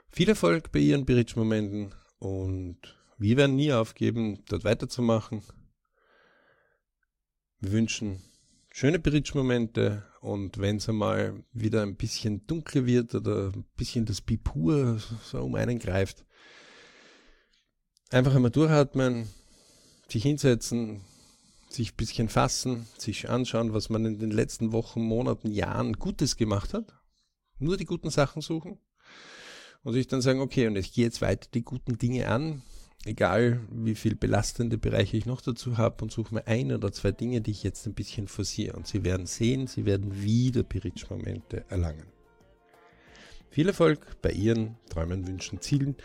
Viel 0.08 0.28
Erfolg 0.28 0.72
bei 0.72 0.78
Ihren 0.78 1.04
Bridge-Momenten 1.04 1.94
und 2.18 2.78
wir 3.18 3.36
werden 3.36 3.56
nie 3.56 3.72
aufgeben, 3.72 4.44
dort 4.48 4.64
weiterzumachen. 4.64 5.42
Wir 7.60 7.72
wünschen 7.72 8.22
schöne 8.70 8.98
Bridge-Momente 8.98 10.04
und 10.20 10.58
wenn 10.58 10.76
es 10.76 10.88
einmal 10.88 11.44
wieder 11.52 11.82
ein 11.82 11.96
bisschen 11.96 12.46
dunkler 12.46 12.86
wird 12.86 13.14
oder 13.14 13.52
ein 13.52 13.64
bisschen 13.76 14.06
das 14.06 14.20
Bipur 14.20 15.00
so 15.24 15.42
um 15.42 15.56
einen 15.56 15.78
greift, 15.78 16.24
einfach 18.10 18.34
einmal 18.34 18.52
durchatmen, 18.52 19.28
sich 20.08 20.22
hinsetzen, 20.22 21.02
sich 21.68 21.92
ein 21.92 21.96
bisschen 21.96 22.28
fassen, 22.28 22.86
sich 22.96 23.28
anschauen, 23.28 23.72
was 23.72 23.90
man 23.90 24.04
in 24.04 24.18
den 24.18 24.30
letzten 24.30 24.72
Wochen, 24.72 25.02
Monaten, 25.02 25.50
Jahren 25.50 25.94
Gutes 25.94 26.36
gemacht 26.36 26.74
hat. 26.74 26.94
Nur 27.58 27.76
die 27.76 27.84
guten 27.84 28.10
Sachen 28.10 28.42
suchen. 28.42 28.78
Und 29.82 29.92
sich 29.92 30.06
dann 30.06 30.22
sagen, 30.22 30.40
okay, 30.40 30.66
und 30.66 30.76
ich 30.76 30.92
gehe 30.92 31.04
jetzt 31.04 31.20
weiter 31.20 31.48
die 31.54 31.62
guten 31.62 31.98
Dinge 31.98 32.28
an, 32.28 32.62
egal 33.04 33.60
wie 33.70 33.94
viel 33.94 34.16
belastende 34.16 34.76
Bereiche 34.76 35.16
ich 35.16 35.26
noch 35.26 35.40
dazu 35.40 35.78
habe 35.78 36.02
und 36.02 36.10
suche 36.10 36.34
mir 36.34 36.46
ein 36.46 36.72
oder 36.72 36.90
zwei 36.92 37.12
Dinge, 37.12 37.40
die 37.40 37.52
ich 37.52 37.62
jetzt 37.62 37.86
ein 37.86 37.94
bisschen 37.94 38.28
forciere. 38.28 38.76
Und 38.76 38.86
Sie 38.86 39.04
werden 39.04 39.26
sehen, 39.26 39.66
Sie 39.66 39.84
werden 39.84 40.22
wieder 40.22 40.62
Piritsch-Momente 40.62 41.64
erlangen. 41.68 42.06
Viel 43.50 43.68
Erfolg 43.68 44.20
bei 44.20 44.32
Ihren 44.32 44.76
Träumen, 44.90 45.26
Wünschen, 45.26 45.60
Zielen. 45.60 45.96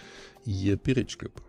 Ihr 0.45 0.77
Piritsch 0.77 1.17
Club. 1.17 1.41